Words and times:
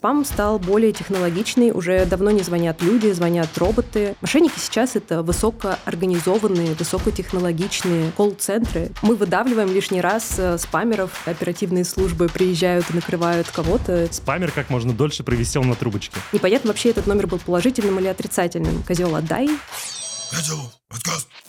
Спам 0.00 0.24
стал 0.24 0.58
более 0.58 0.92
технологичный, 0.92 1.72
уже 1.72 2.06
давно 2.06 2.30
не 2.30 2.40
звонят 2.40 2.80
люди, 2.80 3.12
звонят 3.12 3.50
роботы. 3.58 4.16
Мошенники 4.22 4.58
сейчас 4.58 4.96
это 4.96 5.22
высокоорганизованные, 5.22 6.72
высокотехнологичные 6.72 8.10
колл-центры. 8.12 8.92
Мы 9.02 9.14
выдавливаем 9.14 9.70
лишний 9.70 10.00
раз 10.00 10.36
э, 10.38 10.56
спамеров, 10.56 11.28
оперативные 11.28 11.84
службы 11.84 12.30
приезжают 12.30 12.88
и 12.88 12.94
накрывают 12.94 13.50
кого-то. 13.50 14.08
Спамер 14.10 14.52
как 14.52 14.70
можно 14.70 14.94
дольше 14.94 15.22
провисел 15.22 15.64
на 15.64 15.74
трубочке. 15.74 16.18
Непонятно 16.32 16.68
вообще 16.68 16.88
этот 16.88 17.06
номер 17.06 17.26
был 17.26 17.38
положительным 17.38 17.98
или 17.98 18.06
отрицательным. 18.06 18.82
Козел, 18.84 19.14
отдай. 19.14 19.50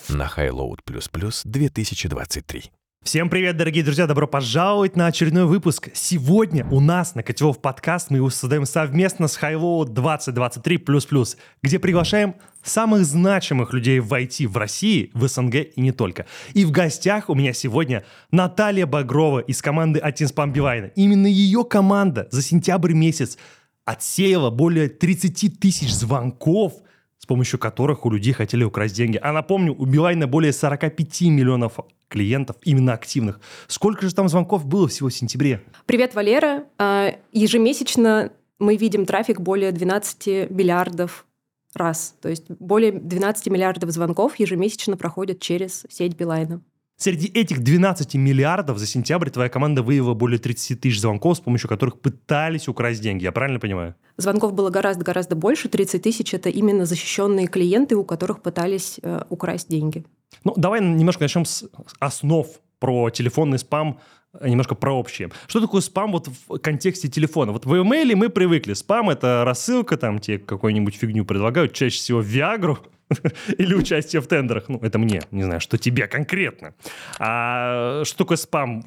На 0.09 0.27
Highload++ 0.27 1.41
2023. 1.45 2.71
Всем 3.03 3.29
привет, 3.29 3.57
дорогие 3.57 3.83
друзья! 3.83 4.05
Добро 4.05 4.27
пожаловать 4.27 4.95
на 4.95 5.07
очередной 5.07 5.45
выпуск. 5.45 5.89
Сегодня 5.91 6.67
у 6.69 6.79
нас 6.79 7.15
на 7.15 7.23
Котелов 7.23 7.59
подкаст 7.59 8.11
мы 8.11 8.17
его 8.17 8.29
создаем 8.29 8.67
совместно 8.67 9.27
с 9.27 9.39
Highload 9.41 9.87
2023++, 9.87 11.37
где 11.63 11.79
приглашаем 11.79 12.35
самых 12.61 13.03
значимых 13.05 13.73
людей 13.73 13.99
в 13.99 14.13
IT 14.13 14.47
в 14.47 14.55
России, 14.55 15.09
в 15.15 15.27
СНГ 15.27 15.55
и 15.75 15.81
не 15.81 15.91
только. 15.91 16.27
И 16.53 16.63
в 16.63 16.69
гостях 16.69 17.31
у 17.31 17.33
меня 17.33 17.53
сегодня 17.53 18.05
Наталья 18.29 18.85
Багрова 18.85 19.39
из 19.39 19.63
команды 19.63 19.99
Атинспам 19.99 20.53
Билайна. 20.53 20.91
Именно 20.95 21.25
ее 21.25 21.65
команда 21.65 22.27
за 22.29 22.43
сентябрь 22.43 22.93
месяц 22.93 23.39
отсеяла 23.83 24.51
более 24.51 24.89
30 24.89 25.59
тысяч 25.59 25.91
звонков– 25.91 26.73
с 27.21 27.27
помощью 27.27 27.59
которых 27.59 28.05
у 28.05 28.09
людей 28.09 28.33
хотели 28.33 28.63
украсть 28.63 28.95
деньги. 28.95 29.19
А 29.21 29.31
напомню, 29.31 29.75
у 29.77 29.85
Билайна 29.85 30.25
более 30.25 30.51
45 30.51 31.21
миллионов 31.21 31.79
клиентов, 32.07 32.55
именно 32.63 32.93
активных. 32.93 33.39
Сколько 33.67 34.07
же 34.07 34.15
там 34.15 34.27
звонков 34.27 34.65
было 34.65 34.87
всего 34.87 35.09
в 35.09 35.13
сентябре? 35.13 35.61
Привет, 35.85 36.15
Валера. 36.15 36.65
А, 36.79 37.13
ежемесячно 37.31 38.31
мы 38.57 38.75
видим 38.75 39.05
трафик 39.05 39.39
более 39.39 39.71
12 39.71 40.49
миллиардов 40.49 41.27
раз. 41.75 42.15
То 42.21 42.29
есть 42.29 42.49
более 42.49 42.91
12 42.91 43.47
миллиардов 43.47 43.91
звонков 43.91 44.37
ежемесячно 44.37 44.97
проходят 44.97 45.39
через 45.39 45.85
сеть 45.89 46.15
Билайна. 46.17 46.61
Среди 47.01 47.25
этих 47.25 47.63
12 47.63 48.13
миллиардов 48.13 48.77
за 48.77 48.85
сентябрь 48.85 49.31
твоя 49.31 49.49
команда 49.49 49.81
выявила 49.81 50.13
более 50.13 50.37
30 50.37 50.79
тысяч 50.79 51.01
звонков, 51.01 51.37
с 51.37 51.39
помощью 51.39 51.67
которых 51.67 51.99
пытались 51.99 52.67
украсть 52.67 53.01
деньги. 53.01 53.23
Я 53.23 53.31
правильно 53.31 53.59
понимаю? 53.59 53.95
Звонков 54.17 54.53
было 54.53 54.69
гораздо-гораздо 54.69 55.35
больше. 55.35 55.67
30 55.67 56.03
тысяч— 56.03 56.31
это 56.35 56.49
именно 56.49 56.85
защищенные 56.85 57.47
клиенты, 57.47 57.95
у 57.95 58.03
которых 58.03 58.43
пытались 58.43 58.99
э, 59.01 59.23
украсть 59.29 59.67
деньги. 59.67 60.05
Ну, 60.43 60.53
давай 60.55 60.79
немножко 60.79 61.23
начнем 61.23 61.43
с 61.43 61.67
основ 61.99 62.45
про 62.77 63.09
телефонный 63.09 63.57
спам, 63.57 63.99
э, 64.39 64.47
немножко 64.47 64.75
про 64.75 64.93
общее. 64.93 65.31
Что 65.47 65.59
такое 65.59 65.81
спам 65.81 66.11
вот 66.11 66.27
в 66.27 66.59
контексте 66.59 67.07
телефона? 67.07 67.51
Вот 67.51 67.65
в 67.65 67.73
email 67.73 68.15
мы 68.15 68.29
привыкли. 68.29 68.73
Спам— 68.73 69.09
это 69.09 69.41
рассылка, 69.43 69.97
там 69.97 70.19
тебе 70.19 70.37
какую-нибудь 70.37 70.93
фигню 70.93 71.25
предлагают, 71.25 71.73
чаще 71.73 71.97
всего 71.97 72.21
Виагру, 72.21 72.77
или 73.57 73.73
участие 73.73 74.21
в 74.21 74.27
тендерах. 74.27 74.69
Ну, 74.69 74.79
это 74.81 74.97
мне, 74.97 75.21
не 75.31 75.43
знаю, 75.43 75.59
что 75.59 75.77
тебе 75.77 76.07
конкретно. 76.07 76.73
А 77.19 78.03
что 78.05 78.17
такое 78.17 78.37
спам 78.37 78.83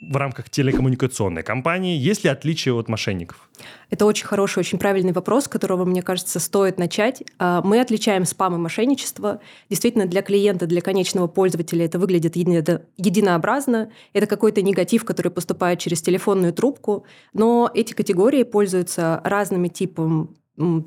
в 0.00 0.16
рамках 0.16 0.50
телекоммуникационной 0.50 1.42
компании? 1.42 1.96
Есть 1.96 2.24
ли 2.24 2.30
отличия 2.30 2.72
от 2.72 2.88
мошенников? 2.88 3.48
Это 3.90 4.04
очень 4.04 4.26
хороший, 4.26 4.58
очень 4.60 4.78
правильный 4.78 5.12
вопрос, 5.12 5.48
которого, 5.48 5.84
мне 5.84 6.02
кажется, 6.02 6.38
стоит 6.38 6.78
начать. 6.78 7.22
А, 7.38 7.62
мы 7.62 7.80
отличаем 7.80 8.24
спам 8.24 8.54
и 8.54 8.58
мошенничество. 8.58 9.40
Действительно, 9.70 10.06
для 10.06 10.22
клиента, 10.22 10.66
для 10.66 10.80
конечного 10.80 11.26
пользователя 11.26 11.84
это 11.86 11.98
выглядит 11.98 12.36
единообразно. 12.36 13.90
Это 14.12 14.26
какой-то 14.26 14.62
негатив, 14.62 15.04
который 15.04 15.32
поступает 15.32 15.78
через 15.78 16.02
телефонную 16.02 16.52
трубку. 16.52 17.06
Но 17.32 17.70
эти 17.72 17.94
категории 17.94 18.42
пользуются 18.42 19.20
разными 19.24 19.68
типами 19.68 20.28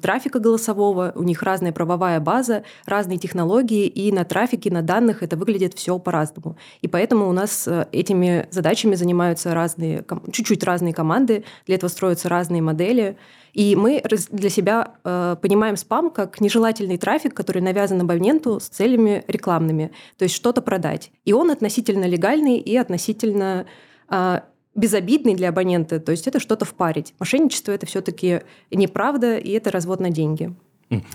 трафика 0.02 0.40
голосового, 0.40 1.12
у 1.16 1.24
них 1.24 1.44
разная 1.44 1.72
правовая 1.72 2.20
база, 2.20 2.64
разные 2.86 3.18
технологии, 3.18 3.88
и 3.88 4.12
на 4.12 4.26
трафике, 4.26 4.72
на 4.72 4.82
данных 4.82 5.24
это 5.24 5.38
выглядит 5.38 5.74
все 5.76 6.00
по-разному. 6.00 6.58
И 6.82 6.88
поэтому 6.88 7.30
у 7.30 7.32
нас 7.32 7.68
э, 7.68 7.88
этими 7.92 8.48
задачами 8.52 8.96
занимаются 8.96 9.54
разные, 9.54 10.04
чуть-чуть 10.32 10.64
разные 10.64 10.94
команды, 10.94 11.44
для 11.66 11.76
этого 11.76 11.90
строятся 11.90 12.30
разные 12.30 12.62
модели. 12.62 13.18
И 13.54 13.76
мы 13.76 14.04
для 14.32 14.50
себя 14.50 14.94
э, 15.04 15.36
понимаем 15.42 15.76
спам 15.76 16.10
как 16.10 16.40
нежелательный 16.42 16.98
трафик, 16.98 17.34
который 17.34 17.62
навязан 17.62 18.02
абоненту 18.02 18.60
с 18.60 18.68
целями 18.68 19.24
рекламными, 19.28 19.92
то 20.18 20.24
есть 20.24 20.36
что-то 20.36 20.62
продать. 20.62 21.12
И 21.26 21.34
он 21.34 21.52
относительно 21.52 22.06
легальный 22.06 22.58
и 22.58 22.76
относительно 22.76 23.66
э, 24.10 24.40
безобидный 24.80 25.36
для 25.36 25.50
абонента, 25.50 26.00
то 26.00 26.12
есть 26.12 26.28
это 26.28 26.40
что-то 26.40 26.66
впарить. 26.66 27.14
Мошенничество 27.20 27.72
это 27.72 27.86
все-таки 27.86 28.42
неправда, 28.72 29.38
и 29.38 29.52
это 29.52 29.72
развод 29.72 30.00
на 30.00 30.10
деньги. 30.10 30.56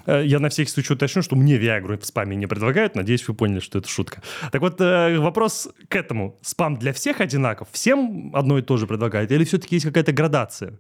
Э, 0.07 0.25
я 0.25 0.39
на 0.39 0.49
всякий 0.49 0.71
случай 0.71 0.93
уточню, 0.93 1.23
что 1.23 1.37
мне 1.37 1.57
Виагру 1.57 1.99
в 1.99 2.05
спаме 2.05 2.37
не 2.37 2.47
предлагают. 2.47 2.95
Надеюсь, 2.95 3.27
вы 3.27 3.35
поняли, 3.35 3.61
что 3.61 3.79
это 3.79 3.89
шутка. 3.89 4.23
Так 4.53 4.61
вот, 4.61 4.81
э, 4.81 5.19
вопрос 5.19 5.69
к 5.89 5.97
этому. 5.97 6.39
Спам 6.43 6.77
для 6.77 6.93
всех 6.93 7.21
одинаков? 7.21 7.69
Всем 7.73 8.31
одно 8.35 8.59
и 8.59 8.63
то 8.63 8.77
же 8.77 8.87
предлагают? 8.87 9.33
Или 9.33 9.45
все-таки 9.45 9.77
есть 9.77 9.87
какая-то 9.87 10.13
градация? 10.13 10.79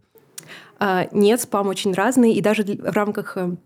А, 0.78 1.08
нет, 1.12 1.40
спам 1.40 1.68
очень 1.68 1.92
разный. 1.92 2.32
И 2.34 2.40
даже 2.40 2.62
в 2.62 2.94
рамках 2.94 3.36
э, 3.36 3.56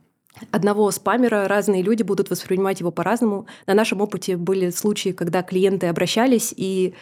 одного 0.50 0.90
спамера 0.90 1.48
разные 1.48 1.82
люди 1.82 2.02
будут 2.02 2.30
воспринимать 2.30 2.80
его 2.80 2.90
по-разному. 2.90 3.46
На 3.66 3.74
нашем 3.74 4.00
опыте 4.00 4.36
были 4.36 4.70
случаи, 4.70 5.10
когда 5.10 5.42
клиенты 5.42 5.86
обращались 5.86 6.54
и 6.56 6.94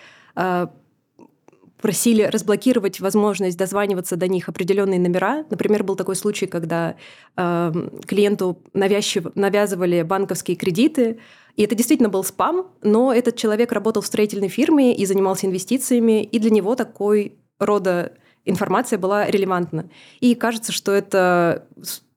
просили 1.87 2.23
разблокировать 2.25 2.99
возможность 2.99 3.57
дозваниваться 3.57 4.17
до 4.17 4.27
них 4.27 4.49
определенные 4.49 4.99
номера. 4.99 5.45
Например, 5.51 5.85
был 5.85 5.95
такой 5.95 6.17
случай, 6.17 6.49
когда 6.49 6.97
э, 7.37 7.73
клиенту 8.09 8.59
навязчив, 8.73 9.27
навязывали 9.37 10.03
банковские 10.03 10.57
кредиты, 10.57 11.21
и 11.55 11.63
это 11.63 11.77
действительно 11.77 12.09
был 12.09 12.25
спам, 12.25 12.73
но 12.83 13.13
этот 13.13 13.37
человек 13.37 13.71
работал 13.71 14.03
в 14.03 14.07
строительной 14.07 14.49
фирме 14.49 14.97
и 14.97 15.07
занимался 15.07 15.47
инвестициями, 15.47 16.25
и 16.25 16.41
для 16.41 16.51
него 16.51 16.75
такой 16.75 17.35
рода 17.61 18.15
информация 18.45 18.99
была 18.99 19.31
релевантна. 19.31 19.89
И 20.19 20.35
кажется, 20.35 20.73
что 20.73 20.91
это 20.91 21.69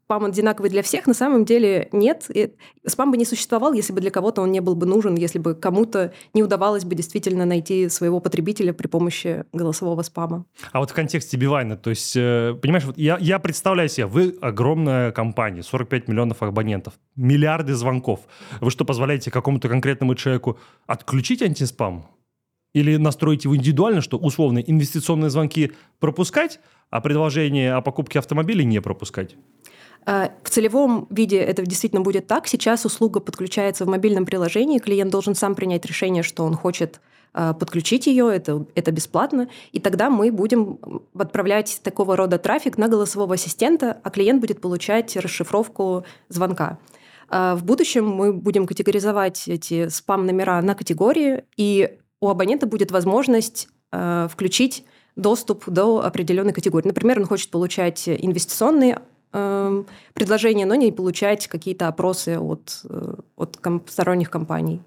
спам 0.10 0.26
одинаковый 0.26 0.72
для 0.72 0.82
всех, 0.82 1.06
на 1.06 1.14
самом 1.14 1.46
деле 1.46 1.88
нет. 1.92 2.32
И 2.34 2.56
спам 2.88 3.12
бы 3.12 3.18
не 3.18 3.26
существовал, 3.26 3.74
если 3.74 3.94
бы 3.94 4.02
для 4.02 4.10
кого-то 4.10 4.42
он 4.42 4.52
не 4.52 4.60
был 4.60 4.74
бы 4.74 4.88
нужен, 4.88 5.14
если 5.14 5.38
бы 5.38 5.54
кому-то 5.54 6.14
не 6.34 6.42
удавалось 6.42 6.84
бы 6.84 6.96
действительно 6.96 7.46
найти 7.46 7.90
своего 7.90 8.20
потребителя 8.20 8.74
при 8.74 8.88
помощи 8.88 9.46
голосового 9.54 10.02
спама. 10.02 10.46
А 10.72 10.80
вот 10.80 10.90
в 10.90 10.96
контексте 10.96 11.38
Бивайна, 11.38 11.78
то 11.78 11.92
есть, 11.92 12.18
э, 12.18 12.56
понимаешь, 12.60 12.86
вот 12.86 12.98
я, 12.98 13.20
я 13.20 13.38
представляю 13.38 13.88
себе, 13.88 14.08
вы 14.08 14.36
огромная 14.42 15.12
компания, 15.12 15.62
45 15.62 16.08
миллионов 16.08 16.42
абонентов, 16.42 16.96
миллиарды 17.16 17.76
звонков. 17.76 18.22
Вы 18.62 18.72
что, 18.72 18.86
позволяете 18.86 19.30
какому-то 19.30 19.70
конкретному 19.70 20.16
человеку 20.16 20.58
отключить 20.88 21.44
антиспам? 21.44 22.08
Или 22.74 22.98
настроить 22.98 23.46
его 23.46 23.56
индивидуально, 23.56 24.02
что 24.02 24.18
условно 24.18 24.58
инвестиционные 24.58 25.30
звонки 25.30 25.72
пропускать, 26.00 26.60
а 26.90 27.00
предложение 27.00 27.74
о 27.74 27.82
покупке 27.82 28.18
автомобиля 28.18 28.64
не 28.64 28.82
пропускать? 28.82 29.36
А, 30.12 30.32
в 30.44 30.50
целевом 30.50 31.06
виде 31.12 31.38
это 31.38 31.62
действительно 31.62 32.02
будет 32.02 32.26
так. 32.26 32.48
Сейчас 32.48 32.84
услуга 32.84 33.20
подключается 33.20 33.86
в 33.86 33.88
мобильном 33.88 34.26
приложении, 34.26 34.80
клиент 34.80 35.12
должен 35.12 35.36
сам 35.36 35.54
принять 35.54 35.86
решение, 35.86 36.24
что 36.24 36.46
он 36.46 36.56
хочет 36.56 37.00
а, 37.32 37.54
подключить 37.54 38.08
ее, 38.08 38.34
это, 38.34 38.66
это 38.74 38.92
бесплатно, 38.92 39.50
и 39.72 39.80
тогда 39.80 40.10
мы 40.10 40.32
будем 40.32 40.80
отправлять 41.16 41.82
такого 41.84 42.18
рода 42.18 42.40
трафик 42.40 42.80
на 42.80 42.88
голосового 42.88 43.36
ассистента, 43.36 44.00
а 44.02 44.10
клиент 44.10 44.42
будет 44.42 44.62
получать 44.62 45.16
расшифровку 45.16 46.06
звонка. 46.28 46.80
А, 47.30 47.56
в 47.56 47.64
будущем 47.64 48.10
мы 48.10 48.34
будем 48.34 48.66
категоризовать 48.66 49.48
эти 49.48 49.90
спам-номера 49.90 50.60
на 50.64 50.74
категории, 50.74 51.44
и 51.56 52.00
у 52.20 52.30
абонента 52.30 52.66
будет 52.66 52.90
возможность 52.90 53.68
включить 53.92 54.86
доступ 55.16 55.68
до 55.68 56.06
определенной 56.06 56.54
категории. 56.54 56.88
Например, 56.88 57.20
он 57.20 57.26
хочет 57.26 57.50
получать 57.50 58.08
инвестиционные 58.08 59.02
Эм, 59.32 59.86
предложения, 60.14 60.66
но 60.66 60.76
не 60.76 60.92
получать 60.92 61.48
какие-то 61.48 61.88
опросы 61.88 62.40
от, 62.40 62.82
э, 62.90 63.14
от 63.36 63.58
ком- 63.58 63.84
сторонних 63.88 64.32
компаний. 64.32 64.82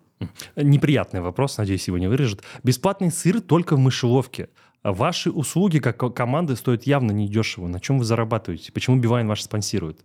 Неприятный 0.56 1.20
вопрос, 1.20 1.58
надеюсь, 1.58 1.86
его 1.88 1.98
не 1.98 2.08
вырежет. 2.08 2.42
Бесплатный 2.64 3.10
сыр 3.10 3.40
только 3.40 3.76
в 3.76 3.78
мышеловке. 3.78 4.48
Ваши 4.82 5.30
услуги 5.30 5.78
как 5.78 5.96
команды 6.14 6.56
стоят 6.56 6.84
явно 6.84 7.12
недешево. 7.12 7.68
На 7.68 7.78
чем 7.78 7.98
вы 7.98 8.04
зарабатываете? 8.04 8.72
Почему 8.72 8.96
Бивайн 8.96 9.28
ваш 9.28 9.42
спонсирует? 9.42 10.00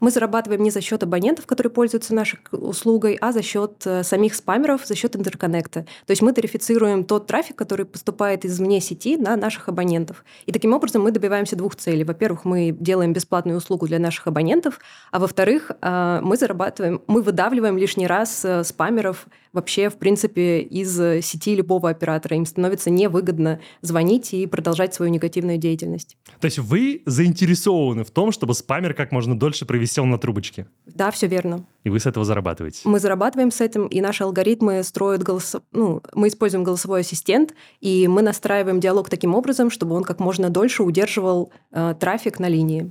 Мы 0.00 0.10
зарабатываем 0.10 0.62
не 0.62 0.70
за 0.70 0.80
счет 0.80 1.02
абонентов, 1.02 1.46
которые 1.46 1.70
пользуются 1.70 2.14
нашей 2.14 2.38
услугой, 2.50 3.16
а 3.20 3.32
за 3.32 3.42
счет 3.42 3.82
э, 3.84 4.02
самих 4.02 4.34
спамеров, 4.34 4.86
за 4.86 4.94
счет 4.94 5.16
интерконнекта. 5.16 5.82
То 6.06 6.10
есть 6.10 6.22
мы 6.22 6.32
тарифицируем 6.32 7.04
тот 7.04 7.26
трафик, 7.26 7.56
который 7.56 7.86
поступает 7.86 8.44
извне 8.44 8.80
сети 8.80 9.16
на 9.16 9.36
наших 9.36 9.68
абонентов. 9.68 10.24
И 10.46 10.52
таким 10.52 10.72
образом 10.72 11.02
мы 11.02 11.10
добиваемся 11.10 11.56
двух 11.56 11.76
целей. 11.76 12.04
Во-первых, 12.04 12.44
мы 12.44 12.76
делаем 12.78 13.12
бесплатную 13.12 13.58
услугу 13.58 13.86
для 13.86 13.98
наших 13.98 14.26
абонентов, 14.26 14.80
а 15.10 15.18
во-вторых, 15.18 15.70
э, 15.80 16.20
мы 16.22 16.36
зарабатываем, 16.36 17.02
мы 17.06 17.22
выдавливаем 17.22 17.78
лишний 17.78 18.06
раз 18.06 18.44
э, 18.44 18.64
спамеров 18.64 19.26
вообще, 19.54 19.88
в 19.88 19.96
принципе, 19.96 20.60
из 20.60 21.24
сети 21.24 21.54
любого 21.54 21.88
оператора. 21.88 22.36
Им 22.36 22.44
становится 22.44 22.90
невыгодно 22.90 23.60
звонить 23.80 24.34
и 24.34 24.46
продолжать 24.46 24.92
свою 24.92 25.10
негативную 25.10 25.56
деятельность. 25.56 26.16
То 26.40 26.44
есть 26.46 26.58
вы 26.58 27.02
заинтересованы 27.06 28.04
в 28.04 28.10
том, 28.10 28.32
чтобы 28.32 28.52
спамер 28.54 28.92
как 28.92 29.12
можно 29.12 29.38
дольше 29.38 29.64
провисел 29.64 30.04
на 30.04 30.18
трубочке? 30.18 30.66
Да, 30.86 31.10
все 31.10 31.26
верно. 31.26 31.64
И 31.84 31.90
вы 31.90 32.00
с 32.00 32.06
этого 32.06 32.24
зарабатываете? 32.24 32.80
Мы 32.84 32.98
зарабатываем 32.98 33.50
с 33.50 33.60
этим, 33.60 33.86
и 33.86 34.00
наши 34.00 34.24
алгоритмы 34.24 34.82
строят 34.82 35.22
голос... 35.22 35.56
Ну, 35.72 36.02
мы 36.14 36.28
используем 36.28 36.64
голосовой 36.64 37.00
ассистент, 37.00 37.54
и 37.80 38.08
мы 38.08 38.22
настраиваем 38.22 38.80
диалог 38.80 39.08
таким 39.08 39.34
образом, 39.34 39.70
чтобы 39.70 39.94
он 39.94 40.02
как 40.02 40.18
можно 40.18 40.50
дольше 40.50 40.82
удерживал 40.82 41.52
э, 41.70 41.94
трафик 41.98 42.40
на 42.40 42.48
линии. 42.48 42.90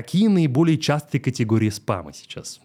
Какие 0.00 0.28
наиболее 0.28 0.78
частые 0.78 1.20
категории 1.20 1.68
спама 1.68 2.14
сейчас? 2.14 2.62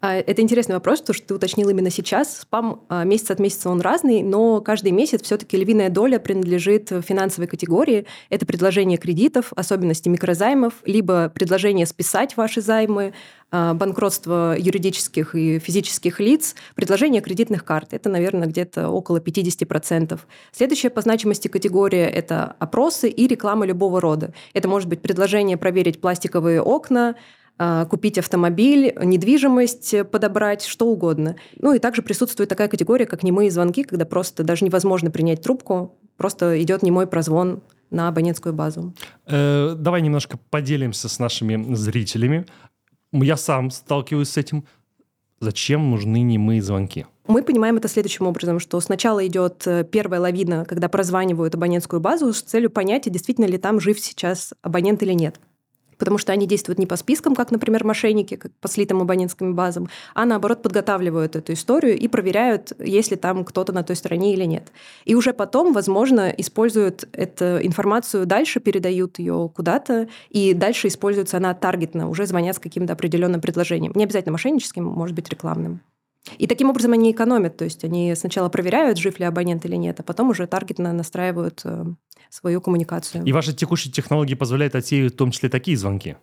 А, 0.00 0.14
это 0.14 0.42
интересный 0.42 0.74
вопрос, 0.74 1.00
то, 1.00 1.12
что 1.12 1.28
ты 1.28 1.34
уточнил 1.34 1.68
именно 1.70 1.90
сейчас. 1.90 2.40
Спам 2.40 2.82
а, 2.88 3.04
месяц 3.04 3.30
от 3.30 3.38
месяца 3.38 3.70
он 3.70 3.80
разный, 3.80 4.22
но 4.22 4.60
каждый 4.60 4.92
месяц 4.92 5.22
все-таки 5.22 5.56
львиная 5.56 5.88
доля 5.88 6.18
принадлежит 6.18 6.92
финансовой 7.04 7.48
категории. 7.48 8.06
Это 8.28 8.44
предложение 8.44 8.98
кредитов, 8.98 9.52
особенности 9.56 10.08
микрозаймов, 10.08 10.74
либо 10.84 11.30
предложение 11.30 11.86
списать 11.86 12.36
ваши 12.36 12.60
займы, 12.60 13.14
а, 13.50 13.72
банкротство 13.72 14.54
юридических 14.58 15.34
и 15.34 15.58
физических 15.58 16.20
лиц, 16.20 16.56
предложение 16.74 17.22
кредитных 17.22 17.64
карт. 17.64 17.94
Это, 17.94 18.10
наверное, 18.10 18.48
где-то 18.48 18.90
около 18.90 19.18
50%. 19.18 20.26
Следующая 20.52 20.90
по 20.90 21.00
значимости 21.00 21.48
категория– 21.48 22.06
это 22.10 22.54
опросы 22.58 23.08
и 23.08 23.26
реклама 23.26 23.64
любого 23.64 24.00
рода. 24.02 24.34
Это 24.52 24.68
может 24.68 24.90
быть 24.90 25.00
предложение 25.00 25.56
проверить 25.56 26.02
пластиковые 26.02 26.60
окна, 26.60 27.14
купить 27.88 28.18
автомобиль, 28.18 28.94
недвижимость 29.02 30.10
подобрать, 30.10 30.64
что 30.64 30.86
угодно. 30.86 31.36
Ну 31.58 31.72
и 31.72 31.78
также 31.78 32.02
присутствует 32.02 32.50
такая 32.50 32.68
категория, 32.68 33.06
как 33.06 33.22
немые 33.22 33.50
звонки, 33.50 33.82
когда 33.82 34.04
просто 34.04 34.44
даже 34.44 34.64
невозможно 34.64 35.10
принять 35.10 35.42
трубку, 35.42 35.96
просто 36.16 36.62
идет 36.62 36.82
немой 36.82 37.06
прозвон 37.06 37.62
на 37.90 38.08
абонентскую 38.08 38.52
базу. 38.52 38.92
Э, 39.26 39.74
давай 39.76 40.02
немножко 40.02 40.38
поделимся 40.50 41.08
с 41.08 41.18
нашими 41.18 41.74
зрителями. 41.74 42.46
Я 43.12 43.36
сам 43.36 43.70
сталкиваюсь 43.70 44.30
с 44.30 44.36
этим. 44.36 44.64
Зачем 45.40 45.90
нужны 45.90 46.22
немые 46.22 46.62
звонки? 46.62 47.06
Мы 47.28 47.42
понимаем 47.42 47.76
это 47.76 47.88
следующим 47.88 48.26
образом, 48.26 48.58
что 48.58 48.80
сначала 48.80 49.26
идет 49.26 49.66
э, 49.66 49.84
первая 49.84 50.20
лавина, 50.20 50.64
когда 50.64 50.88
прозванивают 50.88 51.54
абонентскую 51.54 52.00
базу 52.00 52.32
с 52.32 52.42
целью 52.42 52.70
понять, 52.70 53.10
действительно 53.10 53.46
ли 53.46 53.58
там 53.58 53.80
жив 53.80 53.98
сейчас 54.00 54.54
абонент 54.62 55.02
или 55.02 55.12
нет 55.12 55.40
потому 55.98 56.18
что 56.18 56.32
они 56.32 56.46
действуют 56.46 56.78
не 56.78 56.86
по 56.86 56.96
спискам, 56.96 57.34
как, 57.34 57.50
например, 57.50 57.84
мошенники, 57.84 58.36
как 58.36 58.52
по 58.60 58.68
слитым 58.68 59.02
абонентским 59.02 59.54
базам, 59.54 59.88
а 60.14 60.24
наоборот 60.24 60.62
подготавливают 60.62 61.36
эту 61.36 61.52
историю 61.52 61.98
и 61.98 62.08
проверяют, 62.08 62.72
есть 62.78 63.10
ли 63.10 63.16
там 63.16 63.44
кто-то 63.44 63.72
на 63.72 63.82
той 63.82 63.96
стороне 63.96 64.32
или 64.32 64.44
нет. 64.44 64.72
И 65.04 65.14
уже 65.14 65.32
потом, 65.32 65.72
возможно, 65.72 66.28
используют 66.30 67.08
эту 67.12 67.58
информацию 67.62 68.26
дальше, 68.26 68.60
передают 68.60 69.18
ее 69.18 69.50
куда-то, 69.54 70.08
и 70.30 70.54
дальше 70.54 70.88
используется 70.88 71.36
она 71.36 71.54
таргетно, 71.54 72.08
уже 72.08 72.26
звонят 72.26 72.56
с 72.56 72.58
каким-то 72.60 72.92
определенным 72.92 73.40
предложением. 73.40 73.92
Не 73.94 74.04
обязательно 74.04 74.32
мошенническим, 74.32 74.84
может 74.84 75.14
быть, 75.14 75.28
рекламным. 75.28 75.80
И 76.38 76.46
таким 76.46 76.70
образом 76.70 76.92
они 76.92 77.12
экономят, 77.12 77.56
то 77.56 77.64
есть 77.64 77.84
они 77.84 78.14
сначала 78.14 78.48
проверяют, 78.48 78.98
жив 78.98 79.18
ли 79.18 79.24
абонент 79.24 79.64
или 79.64 79.76
нет, 79.76 80.00
а 80.00 80.02
потом 80.02 80.30
уже 80.30 80.46
таргетно 80.46 80.92
настраивают 80.92 81.60
э, 81.64 81.84
свою 82.30 82.60
коммуникацию. 82.60 83.24
И 83.24 83.32
ваши 83.32 83.52
текущие 83.52 83.92
технологии 83.92 84.34
позволяют 84.34 84.74
отсеивать 84.74 85.14
в 85.14 85.16
том 85.16 85.30
числе 85.30 85.48
такие 85.48 85.76
звонки? 85.76 86.16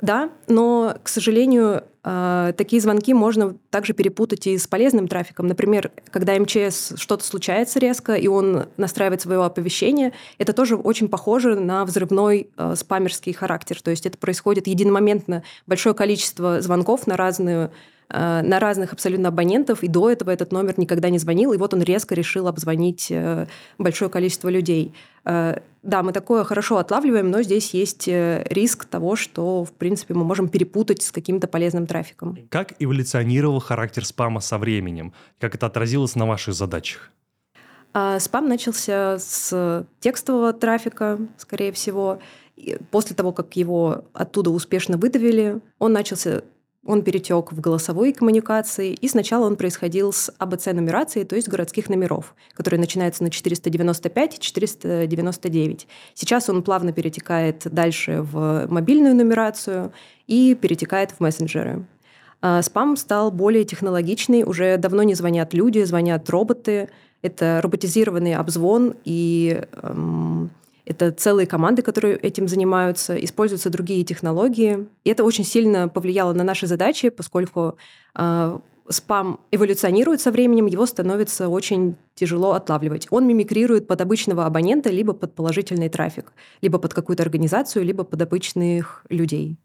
Да, 0.00 0.30
но, 0.48 0.96
к 1.02 1.08
сожалению, 1.08 1.84
э, 2.04 2.52
такие 2.56 2.80
звонки 2.80 3.12
можно 3.14 3.56
также 3.70 3.92
перепутать 3.92 4.46
и 4.46 4.58
с 4.58 4.66
полезным 4.66 5.08
трафиком. 5.08 5.46
Например, 5.46 5.90
когда 6.10 6.38
МЧС 6.38 6.94
что-то 6.96 7.24
случается 7.24 7.78
резко, 7.78 8.14
и 8.14 8.28
он 8.28 8.66
настраивает 8.76 9.22
свое 9.22 9.44
оповещение, 9.44 10.12
это 10.38 10.52
тоже 10.52 10.76
очень 10.76 11.08
похоже 11.08 11.58
на 11.58 11.84
взрывной 11.84 12.50
э, 12.56 12.74
спамерский 12.76 13.32
характер. 13.32 13.80
То 13.82 13.90
есть 13.90 14.06
это 14.06 14.18
происходит 14.18 14.66
единомоментно 14.66 15.42
большое 15.66 15.94
количество 15.94 16.60
звонков 16.60 17.06
на 17.06 17.16
разную 17.16 17.72
на 18.08 18.60
разных 18.60 18.92
абсолютно 18.92 19.28
абонентов, 19.28 19.82
и 19.82 19.88
до 19.88 20.10
этого 20.10 20.30
этот 20.30 20.52
номер 20.52 20.74
никогда 20.78 21.10
не 21.10 21.18
звонил, 21.18 21.52
и 21.52 21.56
вот 21.56 21.74
он 21.74 21.82
резко 21.82 22.14
решил 22.14 22.46
обзвонить 22.46 23.08
э, 23.10 23.46
большое 23.78 24.10
количество 24.10 24.48
людей. 24.48 24.94
Э, 25.24 25.58
да, 25.82 26.02
мы 26.02 26.12
такое 26.12 26.44
хорошо 26.44 26.78
отлавливаем, 26.78 27.30
но 27.30 27.42
здесь 27.42 27.74
есть 27.74 28.06
риск 28.06 28.84
того, 28.84 29.16
что, 29.16 29.64
в 29.64 29.72
принципе, 29.72 30.14
мы 30.14 30.24
можем 30.24 30.48
перепутать 30.48 31.02
с 31.02 31.10
каким-то 31.10 31.48
полезным 31.48 31.86
трафиком. 31.86 32.38
Как 32.48 32.74
эволюционировал 32.78 33.60
характер 33.60 34.04
спама 34.04 34.40
со 34.40 34.58
временем? 34.58 35.12
Как 35.40 35.54
это 35.54 35.66
отразилось 35.66 36.14
на 36.14 36.26
ваших 36.26 36.54
задачах? 36.54 37.10
А, 37.98 38.20
спам 38.20 38.46
начался 38.46 39.18
с 39.18 39.86
текстового 40.00 40.52
трафика, 40.52 41.18
скорее 41.38 41.72
всего. 41.72 42.18
После 42.90 43.16
того, 43.16 43.32
как 43.32 43.56
его 43.56 44.04
оттуда 44.12 44.50
успешно 44.50 44.98
выдавили, 44.98 45.60
он 45.78 45.94
начался 45.94 46.42
он 46.86 47.02
перетек 47.02 47.52
в 47.52 47.60
голосовые 47.60 48.12
коммуникации, 48.12 48.92
и 48.92 49.08
сначала 49.08 49.46
он 49.46 49.56
происходил 49.56 50.12
с 50.12 50.32
АБЦ-нумерацией, 50.38 51.26
то 51.26 51.36
есть 51.36 51.48
городских 51.48 51.88
номеров, 51.88 52.34
которые 52.54 52.80
начинаются 52.80 53.22
на 53.22 53.30
495 53.30 54.34
и 54.36 54.40
499. 54.40 55.88
Сейчас 56.14 56.48
он 56.48 56.62
плавно 56.62 56.92
перетекает 56.92 57.62
дальше 57.64 58.22
в 58.22 58.66
мобильную 58.68 59.14
нумерацию 59.14 59.92
и 60.26 60.54
перетекает 60.54 61.10
в 61.12 61.20
мессенджеры. 61.20 61.84
А 62.42 62.62
спам 62.62 62.96
стал 62.96 63.30
более 63.30 63.64
технологичный, 63.64 64.44
уже 64.44 64.76
давно 64.76 65.02
не 65.02 65.14
звонят 65.14 65.54
люди, 65.54 65.82
звонят 65.84 66.28
роботы. 66.30 66.90
Это 67.22 67.60
роботизированный 67.62 68.34
обзвон 68.34 68.94
и 69.04 69.62
эм, 69.82 70.50
это 70.86 71.10
целые 71.10 71.46
команды, 71.46 71.82
которые 71.82 72.16
этим 72.16 72.48
занимаются, 72.48 73.16
используются 73.16 73.70
другие 73.70 74.04
технологии. 74.04 74.86
И 75.04 75.10
это 75.10 75.24
очень 75.24 75.44
сильно 75.44 75.88
повлияло 75.88 76.32
на 76.32 76.44
наши 76.44 76.68
задачи, 76.68 77.08
поскольку 77.08 77.76
э, 78.14 78.58
спам 78.88 79.40
эволюционирует 79.50 80.20
со 80.20 80.30
временем, 80.30 80.66
его 80.66 80.86
становится 80.86 81.48
очень 81.48 81.96
тяжело 82.14 82.52
отлавливать. 82.52 83.08
Он 83.10 83.26
мимикрирует 83.26 83.88
под 83.88 84.00
обычного 84.00 84.46
абонента, 84.46 84.88
либо 84.90 85.12
под 85.12 85.34
положительный 85.34 85.88
трафик, 85.88 86.32
либо 86.62 86.78
под 86.78 86.94
какую-то 86.94 87.24
организацию, 87.24 87.84
либо 87.84 88.04
под 88.04 88.22
обычных 88.22 89.04
людей. 89.08 89.56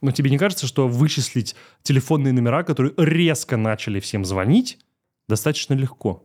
Но 0.00 0.12
тебе 0.12 0.30
не 0.30 0.38
кажется, 0.38 0.66
что 0.66 0.88
вычислить 0.88 1.56
телефонные 1.82 2.32
номера, 2.32 2.62
которые 2.62 2.94
резко 2.96 3.56
начали 3.56 4.00
всем 4.00 4.24
звонить, 4.24 4.78
достаточно 5.28 5.74
легко? 5.74 6.22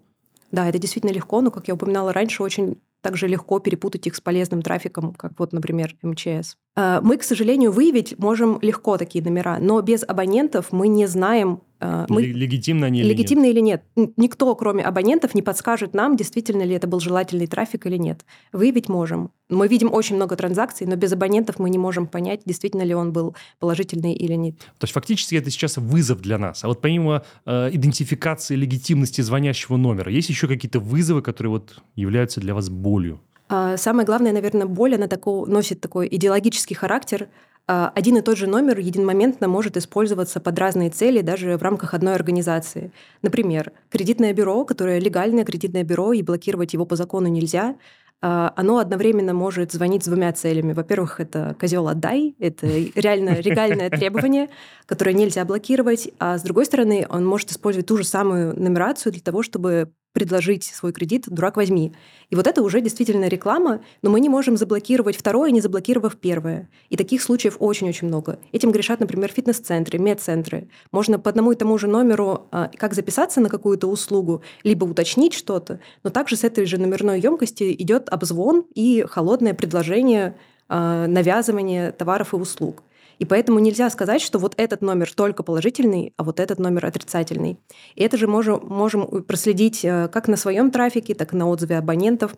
Да, 0.51 0.67
это 0.67 0.79
действительно 0.79 1.11
легко, 1.11 1.41
но, 1.41 1.51
как 1.51 1.67
я 1.67 1.73
упоминала 1.73 2.13
раньше, 2.13 2.41
очень 2.41 2.77
также 3.01 3.27
легко 3.27 3.59
перепутать 3.59 4.07
их 4.07 4.15
с 4.15 4.21
полезным 4.21 4.61
трафиком, 4.61 5.13
как 5.13 5.33
вот, 5.37 5.53
например, 5.53 5.95
МЧС. 6.01 6.57
Э, 6.75 6.99
мы, 7.01 7.17
к 7.17 7.23
сожалению, 7.23 7.71
выявить 7.71 8.17
можем 8.17 8.59
легко 8.61 8.97
такие 8.97 9.23
номера, 9.23 9.57
но 9.59 9.81
без 9.81 10.03
абонентов 10.07 10.71
мы 10.71 10.87
не 10.87 11.05
знаем, 11.07 11.61
мы... 11.79 12.21
Легитимно 12.23 12.87
они 12.87 13.03
Легитимно 13.03 13.45
или 13.45 13.59
нет. 13.59 13.83
или 13.95 14.01
нет. 14.01 14.13
Никто, 14.17 14.53
кроме 14.55 14.83
абонентов, 14.83 15.33
не 15.35 15.41
подскажет 15.41 15.93
нам, 15.93 16.15
действительно 16.15 16.63
ли 16.63 16.75
это 16.75 16.87
был 16.87 16.99
желательный 16.99 17.47
трафик 17.47 17.85
или 17.85 17.97
нет. 17.97 18.25
Выявить 18.51 18.89
можем. 18.89 19.31
Мы 19.49 19.67
видим 19.67 19.91
очень 19.93 20.15
много 20.15 20.35
транзакций, 20.35 20.85
но 20.85 20.95
без 20.95 21.11
абонентов 21.13 21.57
мы 21.57 21.69
не 21.69 21.77
можем 21.77 22.07
понять, 22.07 22.41
действительно 22.45 22.83
ли 22.83 22.93
он 22.93 23.13
был 23.13 23.35
положительный 23.59 24.13
или 24.13 24.33
нет. 24.33 24.57
То 24.77 24.83
есть 24.83 24.93
фактически 24.93 25.35
это 25.35 25.49
сейчас 25.49 25.77
вызов 25.77 26.21
для 26.21 26.37
нас. 26.37 26.63
А 26.63 26.67
вот 26.67 26.81
помимо 26.81 27.23
э, 27.45 27.69
идентификации 27.71 28.55
легитимности 28.55 29.21
звонящего 29.21 29.77
номера, 29.77 30.11
есть 30.11 30.29
еще 30.29 30.47
какие-то 30.47 30.79
вызовы, 30.79 31.21
которые 31.21 31.51
вот 31.51 31.81
являются 31.95 32.39
для 32.41 32.53
вас 32.53 32.69
болью? 32.69 33.21
А 33.49 33.77
самое 33.77 34.05
главное, 34.05 34.31
наверное, 34.31 34.67
боль, 34.67 34.95
она 34.95 35.07
такой, 35.07 35.49
носит 35.49 35.81
такой 35.81 36.07
идеологический 36.11 36.75
характер. 36.75 37.29
А, 37.71 37.91
один 37.93 38.17
и 38.17 38.21
тот 38.21 38.35
же 38.35 38.47
номер 38.47 38.79
единомоментно 38.79 39.47
может 39.47 39.77
использоваться 39.77 40.39
под 40.39 40.57
разные 40.57 40.89
цели 40.89 41.21
даже 41.21 41.55
в 41.55 41.61
рамках 41.61 41.93
одной 41.93 42.15
организации. 42.15 42.91
Например, 43.21 43.71
кредитное 43.91 44.33
бюро, 44.33 44.65
которое 44.65 44.97
легальное 44.99 45.45
кредитное 45.45 45.83
бюро, 45.83 46.13
и 46.13 46.23
блокировать 46.23 46.73
его 46.73 46.87
по 46.87 46.95
закону 46.95 47.27
нельзя, 47.27 47.75
а, 48.23 48.51
оно 48.55 48.79
одновременно 48.79 49.35
может 49.35 49.71
звонить 49.71 50.03
с 50.03 50.07
двумя 50.07 50.33
целями. 50.33 50.73
Во-первых, 50.73 51.19
это 51.19 51.55
козел 51.59 51.87
отдай, 51.87 52.35
это 52.39 52.65
реально 52.95 53.39
легальное 53.39 53.91
требование, 53.91 54.49
которое 54.87 55.13
нельзя 55.13 55.45
блокировать. 55.45 56.09
А 56.17 56.39
с 56.39 56.41
другой 56.41 56.65
стороны, 56.65 57.05
он 57.07 57.23
может 57.23 57.51
использовать 57.51 57.85
ту 57.85 57.97
же 57.97 58.03
самую 58.03 58.59
нумерацию 58.59 59.13
для 59.13 59.21
того, 59.21 59.43
чтобы 59.43 59.91
предложить 60.13 60.63
свой 60.63 60.91
кредит, 60.91 61.25
дурак 61.27 61.57
возьми. 61.57 61.93
И 62.29 62.35
вот 62.35 62.47
это 62.47 62.63
уже 62.63 62.81
действительно 62.81 63.25
реклама, 63.25 63.81
но 64.01 64.09
мы 64.09 64.19
не 64.19 64.29
можем 64.29 64.57
заблокировать 64.57 65.15
второе, 65.15 65.51
не 65.51 65.61
заблокировав 65.61 66.17
первое. 66.17 66.69
И 66.89 66.97
таких 66.97 67.21
случаев 67.21 67.57
очень-очень 67.59 68.07
много. 68.07 68.39
Этим 68.51 68.71
грешат, 68.71 68.99
например, 68.99 69.31
фитнес-центры, 69.31 69.99
медцентры. 69.99 70.69
Можно 70.91 71.19
по 71.19 71.29
одному 71.29 71.51
и 71.51 71.55
тому 71.55 71.77
же 71.77 71.87
номеру 71.87 72.47
а, 72.51 72.71
как 72.75 72.93
записаться 72.93 73.39
на 73.39 73.49
какую-то 73.49 73.87
услугу, 73.87 74.41
либо 74.63 74.85
уточнить 74.85 75.33
что-то, 75.33 75.79
но 76.03 76.09
также 76.09 76.35
с 76.35 76.43
этой 76.43 76.65
же 76.65 76.77
номерной 76.77 77.19
емкости 77.19 77.75
идет 77.77 78.09
обзвон 78.09 78.65
и 78.73 79.05
холодное 79.07 79.53
предложение 79.53 80.35
а, 80.67 81.07
навязывания 81.07 81.91
товаров 81.91 82.33
и 82.33 82.37
услуг. 82.37 82.83
И 83.19 83.25
поэтому 83.25 83.59
нельзя 83.59 83.89
сказать, 83.89 84.21
что 84.21 84.39
вот 84.39 84.53
этот 84.57 84.81
номер 84.81 85.13
только 85.13 85.43
положительный, 85.43 86.13
а 86.17 86.23
вот 86.23 86.39
этот 86.39 86.57
номер 86.57 86.85
отрицательный. 86.85 87.59
И 87.95 88.03
это 88.03 88.17
же 88.17 88.27
можем, 88.27 88.61
можем 88.65 89.23
проследить 89.23 89.83
э, 89.83 90.07
как 90.07 90.27
на 90.29 90.37
своем 90.37 90.71
трафике, 90.71 91.13
так 91.13 91.33
и 91.33 91.37
на 91.37 91.47
отзыве 91.49 91.77
абонентов, 91.77 92.33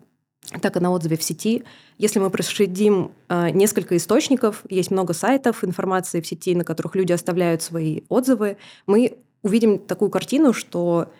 так 0.60 0.76
и 0.76 0.80
на 0.80 0.90
отзыве 0.90 1.16
в 1.16 1.22
сети. 1.22 1.62
Если 1.98 2.18
мы 2.18 2.30
проследим 2.30 3.12
э, 3.28 3.50
несколько 3.50 3.96
источников, 3.96 4.64
есть 4.68 4.90
много 4.90 5.14
сайтов, 5.14 5.64
информации 5.64 6.20
в 6.20 6.26
сети, 6.26 6.54
на 6.56 6.64
которых 6.64 6.96
люди 6.96 7.12
оставляют 7.12 7.62
свои 7.62 8.02
отзывы, 8.08 8.56
мы 8.86 9.18
увидим 9.42 9.78
такую 9.78 10.10
картину, 10.10 10.52
что 10.52 11.12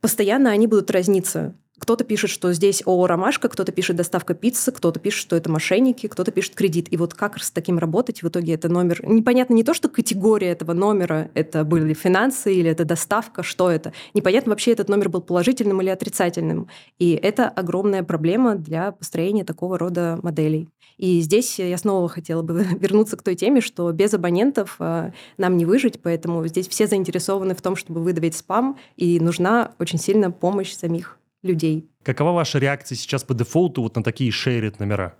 постоянно 0.00 0.50
они 0.50 0.66
будут 0.66 0.90
разниться. 0.90 1.54
Кто-то 1.80 2.04
пишет, 2.04 2.30
что 2.30 2.52
здесь 2.52 2.82
ООО 2.86 3.06
«Ромашка», 3.06 3.48
кто-то 3.48 3.72
пишет 3.72 3.96
«Доставка 3.96 4.34
пиццы», 4.34 4.70
кто-то 4.70 5.00
пишет, 5.00 5.20
что 5.22 5.34
это 5.34 5.50
мошенники, 5.50 6.08
кто-то 6.08 6.30
пишет 6.30 6.54
«Кредит». 6.54 6.88
И 6.90 6.98
вот 6.98 7.14
как 7.14 7.42
с 7.42 7.50
таким 7.50 7.78
работать? 7.78 8.22
В 8.22 8.28
итоге 8.28 8.52
это 8.52 8.68
номер... 8.68 9.00
Непонятно 9.02 9.54
не 9.54 9.64
то, 9.64 9.72
что 9.72 9.88
категория 9.88 10.48
этого 10.48 10.74
номера, 10.74 11.30
это 11.32 11.64
были 11.64 11.94
финансы 11.94 12.54
или 12.54 12.70
это 12.70 12.84
доставка, 12.84 13.42
что 13.42 13.70
это. 13.70 13.94
Непонятно 14.12 14.50
вообще, 14.50 14.72
этот 14.72 14.90
номер 14.90 15.08
был 15.08 15.22
положительным 15.22 15.80
или 15.80 15.88
отрицательным. 15.88 16.68
И 16.98 17.12
это 17.12 17.48
огромная 17.48 18.02
проблема 18.02 18.56
для 18.56 18.92
построения 18.92 19.44
такого 19.44 19.78
рода 19.78 20.20
моделей. 20.22 20.68
И 20.98 21.20
здесь 21.22 21.58
я 21.58 21.78
снова 21.78 22.10
хотела 22.10 22.42
бы 22.42 22.62
вернуться 22.78 23.16
к 23.16 23.22
той 23.22 23.36
теме, 23.36 23.62
что 23.62 23.90
без 23.90 24.12
абонентов 24.12 24.76
а, 24.80 25.12
нам 25.38 25.56
не 25.56 25.64
выжить, 25.64 25.98
поэтому 26.02 26.46
здесь 26.46 26.68
все 26.68 26.86
заинтересованы 26.86 27.54
в 27.54 27.62
том, 27.62 27.74
чтобы 27.74 28.02
выдавить 28.02 28.36
спам, 28.36 28.76
и 28.98 29.18
нужна 29.18 29.72
очень 29.78 29.98
сильно 29.98 30.30
помощь 30.30 30.74
самих 30.74 31.19
людей. 31.42 31.88
Какова 32.02 32.32
ваша 32.32 32.58
реакция 32.58 32.96
сейчас 32.96 33.24
по 33.24 33.34
дефолту 33.34 33.82
вот 33.82 33.96
на 33.96 34.02
такие 34.02 34.30
шерит 34.30 34.80
номера? 34.80 35.14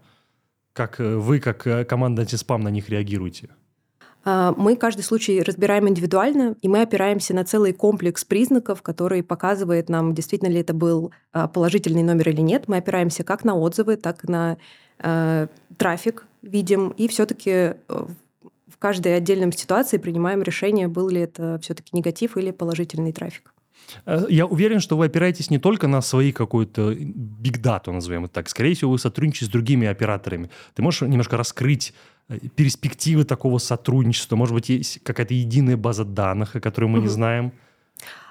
Как 0.72 1.00
э, 1.00 1.16
вы, 1.16 1.40
как 1.40 1.66
э, 1.66 1.84
команда 1.84 2.22
антиспам, 2.22 2.62
на 2.62 2.68
них 2.68 2.88
реагируете? 2.88 3.50
А, 4.24 4.54
мы 4.56 4.76
каждый 4.76 5.02
случай 5.02 5.42
разбираем 5.42 5.88
индивидуально, 5.88 6.54
и 6.60 6.68
мы 6.68 6.82
опираемся 6.82 7.34
на 7.34 7.44
целый 7.44 7.72
комплекс 7.72 8.24
признаков, 8.24 8.82
который 8.82 9.22
показывает 9.22 9.88
нам, 9.88 10.14
действительно 10.14 10.50
ли 10.50 10.60
это 10.60 10.74
был 10.74 11.10
а, 11.32 11.48
положительный 11.48 12.02
номер 12.02 12.28
или 12.28 12.40
нет. 12.40 12.68
Мы 12.68 12.76
опираемся 12.76 13.24
как 13.24 13.44
на 13.44 13.56
отзывы, 13.56 13.96
так 13.96 14.24
и 14.24 14.30
на 14.30 14.58
э, 14.98 15.46
трафик, 15.76 16.26
видим, 16.42 16.90
и 16.90 17.08
все-таки 17.08 17.74
в 17.88 18.78
каждой 18.78 19.16
отдельной 19.16 19.52
ситуации 19.52 19.98
принимаем 19.98 20.42
решение, 20.42 20.88
был 20.88 21.08
ли 21.08 21.20
это 21.20 21.58
все-таки 21.62 21.90
негатив 21.92 22.36
или 22.36 22.50
положительный 22.50 23.12
трафик. 23.12 23.52
Э, 24.06 24.26
я 24.28 24.46
уверен, 24.46 24.80
что 24.80 24.96
вы 24.96 25.06
опираетесь 25.06 25.50
не 25.50 25.58
только 25.58 25.86
на 25.86 26.00
свои 26.00 26.32
какую-то 26.32 26.94
бигдату, 26.94 27.92
назовем 27.92 28.24
это 28.24 28.34
так. 28.34 28.48
Скорее 28.48 28.74
всего, 28.74 28.92
вы 28.92 28.98
сотрудничаете 28.98 29.46
с 29.46 29.48
другими 29.48 29.86
операторами. 29.86 30.50
Ты 30.74 30.82
можешь 30.82 31.02
немножко 31.02 31.36
раскрыть 31.36 31.94
э, 32.28 32.38
перспективы 32.54 33.24
такого 33.24 33.58
сотрудничества? 33.58 34.36
Может 34.36 34.54
быть, 34.54 34.68
есть 34.68 35.02
какая-то 35.02 35.34
единая 35.34 35.76
база 35.76 36.04
данных, 36.04 36.56
о 36.56 36.60
которой 36.60 36.86
мы 36.86 36.98
угу. 36.98 37.06
не 37.06 37.08
знаем? 37.08 37.52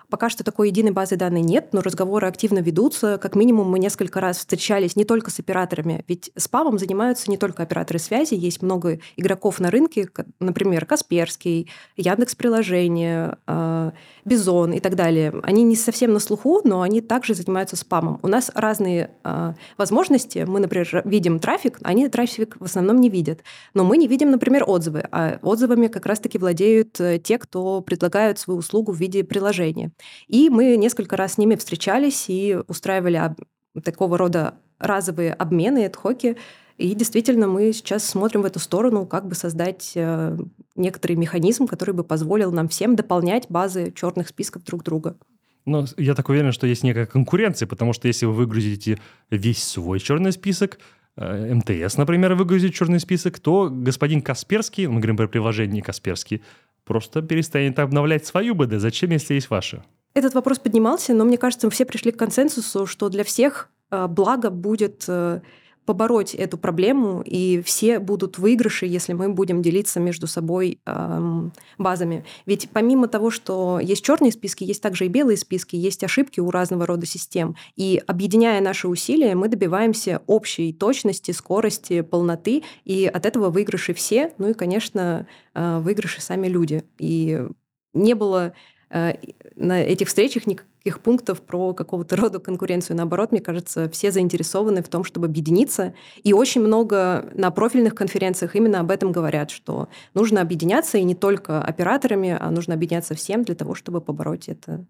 Пока 0.09 0.29
что 0.29 0.43
такой 0.43 0.69
единой 0.69 0.91
базы 0.91 1.17
данных 1.17 1.43
нет, 1.43 1.69
но 1.71 1.81
разговоры 1.81 2.27
активно 2.27 2.59
ведутся. 2.59 3.19
Как 3.19 3.35
минимум 3.35 3.69
мы 3.69 3.77
несколько 3.77 4.19
раз 4.19 4.39
встречались 4.39 4.95
не 4.95 5.05
только 5.05 5.29
с 5.29 5.39
операторами, 5.39 6.03
ведь 6.07 6.31
спамом 6.35 6.79
занимаются 6.79 7.29
не 7.29 7.37
только 7.37 7.63
операторы 7.63 7.99
связи, 7.99 8.33
есть 8.33 8.63
много 8.63 8.99
игроков 9.17 9.59
на 9.59 9.69
рынке, 9.69 10.09
например, 10.39 10.85
Касперский, 10.85 11.69
Яндекс 11.95 12.35
Приложение, 12.35 13.37
а, 13.45 13.93
Бизон 14.25 14.73
и 14.73 14.79
так 14.79 14.95
далее. 14.95 15.33
Они 15.43 15.63
не 15.63 15.75
совсем 15.75 16.13
на 16.13 16.19
слуху, 16.19 16.61
но 16.63 16.81
они 16.81 17.01
также 17.01 17.35
занимаются 17.35 17.75
спамом. 17.75 18.19
У 18.23 18.27
нас 18.27 18.51
разные 18.55 19.11
а, 19.23 19.53
возможности. 19.77 20.45
Мы, 20.47 20.59
например, 20.59 21.03
видим 21.05 21.39
трафик, 21.39 21.77
они 21.83 22.07
трафик 22.09 22.57
в 22.59 22.65
основном 22.65 22.99
не 22.99 23.09
видят. 23.09 23.43
Но 23.75 23.83
мы 23.83 23.97
не 23.97 24.07
видим, 24.07 24.31
например, 24.31 24.63
отзывы. 24.65 25.03
А 25.11 25.37
отзывами 25.43 25.87
как 25.87 26.07
раз-таки 26.07 26.37
владеют 26.37 26.99
э, 26.99 27.19
те, 27.19 27.37
кто 27.37 27.81
предлагают 27.81 28.39
свою 28.39 28.59
услугу 28.59 28.91
в 28.91 28.99
виде 28.99 29.23
приложения. 29.23 29.91
И 30.27 30.49
мы 30.49 30.75
несколько 30.77 31.17
раз 31.17 31.33
с 31.33 31.37
ними 31.37 31.55
встречались 31.55 32.25
и 32.29 32.57
устраивали 32.67 33.35
такого 33.83 34.17
рода 34.17 34.55
разовые 34.79 35.33
обмены, 35.33 35.85
адхоки. 35.85 36.37
И 36.77 36.95
действительно, 36.95 37.47
мы 37.47 37.73
сейчас 37.73 38.05
смотрим 38.05 38.41
в 38.41 38.45
эту 38.45 38.59
сторону, 38.59 39.05
как 39.05 39.27
бы 39.27 39.35
создать 39.35 39.91
э, 39.95 40.37
некоторый 40.75 41.17
механизм, 41.17 41.67
который 41.67 41.93
бы 41.93 42.05
позволил 42.05 42.53
нам 42.53 42.69
всем 42.69 42.95
дополнять 42.95 43.47
базы 43.49 43.91
черных 43.91 44.29
списков 44.29 44.63
друг 44.63 44.83
друга. 44.83 45.17
Но 45.65 45.85
я 45.97 46.15
так 46.15 46.29
уверен, 46.29 46.53
что 46.53 46.67
есть 46.67 46.83
некая 46.83 47.05
конкуренция, 47.05 47.67
потому 47.67 47.91
что 47.91 48.07
если 48.07 48.25
вы 48.25 48.33
выгрузите 48.33 48.97
весь 49.29 49.61
свой 49.61 49.99
черный 49.99 50.31
список, 50.31 50.79
э, 51.17 51.53
МТС, 51.53 51.97
например, 51.97 52.35
выгрузит 52.35 52.73
черный 52.73 53.01
список, 53.01 53.39
то 53.39 53.69
господин 53.69 54.21
Касперский, 54.21 54.87
мы 54.87 54.95
говорим 54.99 55.17
про 55.17 55.27
приложение 55.27 55.83
Касперский, 55.83 56.41
просто 56.89 57.21
перестанет 57.21 57.77
обновлять 57.77 58.25
свою 58.25 58.55
БД. 58.55 58.79
Зачем, 58.79 59.11
если 59.11 59.35
есть 59.35 59.51
ваша? 59.51 59.85
Этот 60.15 60.33
вопрос 60.33 60.57
поднимался, 60.57 61.13
но 61.13 61.23
мне 61.23 61.37
кажется, 61.37 61.69
все 61.69 61.85
пришли 61.85 62.11
к 62.11 62.17
консенсусу, 62.17 62.87
что 62.87 63.09
для 63.09 63.23
всех 63.23 63.69
э, 63.91 64.07
благо 64.07 64.49
будет 64.49 65.05
э, 65.07 65.41
побороть 65.89 66.35
эту 66.35 66.59
проблему, 66.59 67.23
и 67.25 67.63
все 67.65 67.97
будут 67.97 68.37
выигрыши, 68.37 68.85
если 68.85 69.13
мы 69.13 69.27
будем 69.29 69.63
делиться 69.63 69.99
между 69.99 70.27
собой 70.27 70.77
эм, 70.85 71.51
базами. 71.79 72.23
Ведь 72.45 72.69
помимо 72.69 73.07
того, 73.07 73.31
что 73.31 73.79
есть 73.79 74.05
черные 74.05 74.31
списки, 74.31 74.63
есть 74.63 74.83
также 74.83 75.07
и 75.07 75.07
белые 75.07 75.35
списки, 75.35 75.75
есть 75.75 76.03
ошибки 76.03 76.39
у 76.39 76.51
разного 76.51 76.85
рода 76.85 77.07
систем. 77.07 77.55
И 77.75 77.99
объединяя 78.05 78.61
наши 78.61 78.87
усилия, 78.87 79.33
мы 79.33 79.47
добиваемся 79.47 80.21
общей 80.27 80.73
точности, 80.73 81.31
скорости, 81.31 82.01
полноты, 82.01 82.61
и 82.85 83.07
от 83.07 83.25
этого 83.25 83.49
выигрыши 83.49 83.95
все, 83.95 84.31
ну 84.37 84.51
и, 84.51 84.53
конечно, 84.53 85.25
э, 85.55 85.79
выигрыши 85.79 86.21
сами 86.21 86.47
люди. 86.47 86.83
И 86.99 87.47
не 87.95 88.13
было 88.13 88.53
Э, 88.89 89.13
на 89.55 89.81
этих 89.81 90.07
встречах 90.07 90.47
никаких 90.47 90.67
пунктов 91.01 91.41
про 91.41 91.73
какого-то 91.73 92.15
рода 92.15 92.39
конкуренцию. 92.39 92.97
Наоборот, 92.97 93.31
мне 93.31 93.41
кажется, 93.41 93.89
все 93.89 94.11
заинтересованы 94.11 94.81
в 94.81 94.87
том, 94.89 95.03
чтобы 95.03 95.27
объединиться. 95.27 95.93
И 96.23 96.33
очень 96.33 96.61
много 96.61 97.29
на 97.33 97.51
профильных 97.51 97.95
конференциях 97.95 98.55
именно 98.55 98.79
об 98.79 98.91
этом 98.91 99.11
говорят, 99.11 99.51
что 99.51 99.89
нужно 100.13 100.41
объединяться 100.41 100.97
и 100.97 101.03
не 101.03 101.15
только 101.15 101.61
операторами, 101.61 102.37
а 102.39 102.49
нужно 102.51 102.73
объединяться 102.73 103.15
всем 103.15 103.43
для 103.43 103.55
того, 103.55 103.75
чтобы 103.75 104.01
побороть 104.01 104.47
это. 104.47 104.85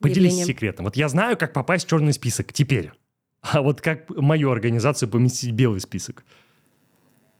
Поделись 0.00 0.32
явление. 0.32 0.46
секретом. 0.46 0.84
Вот 0.86 0.96
я 0.96 1.08
знаю, 1.08 1.36
как 1.36 1.52
попасть 1.52 1.86
в 1.86 1.88
черный 1.88 2.12
список 2.12 2.52
теперь. 2.52 2.92
А 3.40 3.62
вот 3.62 3.80
как 3.80 4.10
мою 4.10 4.50
организацию 4.50 5.08
поместить 5.08 5.50
в 5.50 5.54
белый 5.54 5.80
список? 5.80 6.24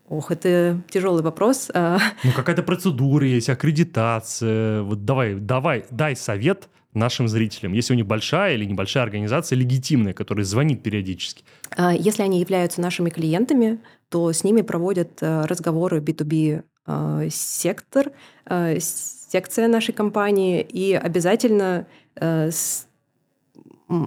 Ох, 0.08 0.30
это 0.30 0.82
тяжелый 0.90 1.22
вопрос. 1.22 1.70
А. 1.72 1.98
Ну, 2.22 2.32
какая-то 2.32 2.62
процедура 2.62 3.26
есть, 3.26 3.48
аккредитация. 3.48 4.82
Вот 4.82 5.04
давай, 5.04 5.34
давай, 5.34 5.86
дай 5.90 6.14
совет 6.14 6.68
нашим 6.94 7.28
зрителям, 7.28 7.72
если 7.72 7.92
у 7.92 7.96
них 7.96 8.06
большая 8.06 8.54
или 8.54 8.64
небольшая 8.64 9.02
организация, 9.02 9.56
легитимная, 9.56 10.12
которая 10.12 10.44
звонит 10.44 10.82
периодически? 10.82 11.44
А, 11.76 11.92
если 11.92 12.22
они 12.22 12.40
являются 12.40 12.80
нашими 12.80 13.10
клиентами, 13.10 13.80
то 14.08 14.32
с 14.32 14.44
ними 14.44 14.62
проводят 14.62 15.22
э, 15.22 15.44
разговоры 15.46 15.98
B2B 15.98 16.62
э, 16.86 17.28
сектор, 17.30 18.12
э, 18.46 18.78
секция 18.80 19.68
нашей 19.68 19.92
компании, 19.92 20.60
и 20.62 20.94
обязательно 20.94 21.86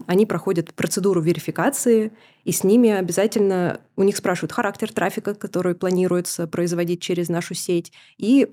они 0.07 0.25
проходят 0.25 0.73
процедуру 0.73 1.21
верификации, 1.21 2.13
и 2.45 2.51
с 2.51 2.63
ними 2.63 2.89
обязательно 2.89 3.81
у 3.97 4.03
них 4.03 4.15
спрашивают 4.15 4.51
характер 4.53 4.91
трафика, 4.91 5.35
который 5.35 5.75
планируется 5.75 6.47
производить 6.47 7.01
через 7.01 7.29
нашу 7.29 7.53
сеть, 7.53 7.91
и 8.17 8.47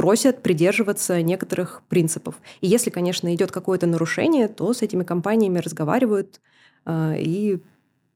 просят 0.00 0.42
придерживаться 0.42 1.20
некоторых 1.20 1.82
принципов. 1.90 2.36
И 2.62 2.66
если, 2.66 2.88
конечно, 2.88 3.34
идет 3.34 3.52
какое-то 3.52 3.86
нарушение, 3.86 4.48
то 4.48 4.72
с 4.72 4.80
этими 4.80 5.04
компаниями 5.04 5.58
разговаривают 5.58 6.40
э, 6.86 7.20
и 7.20 7.62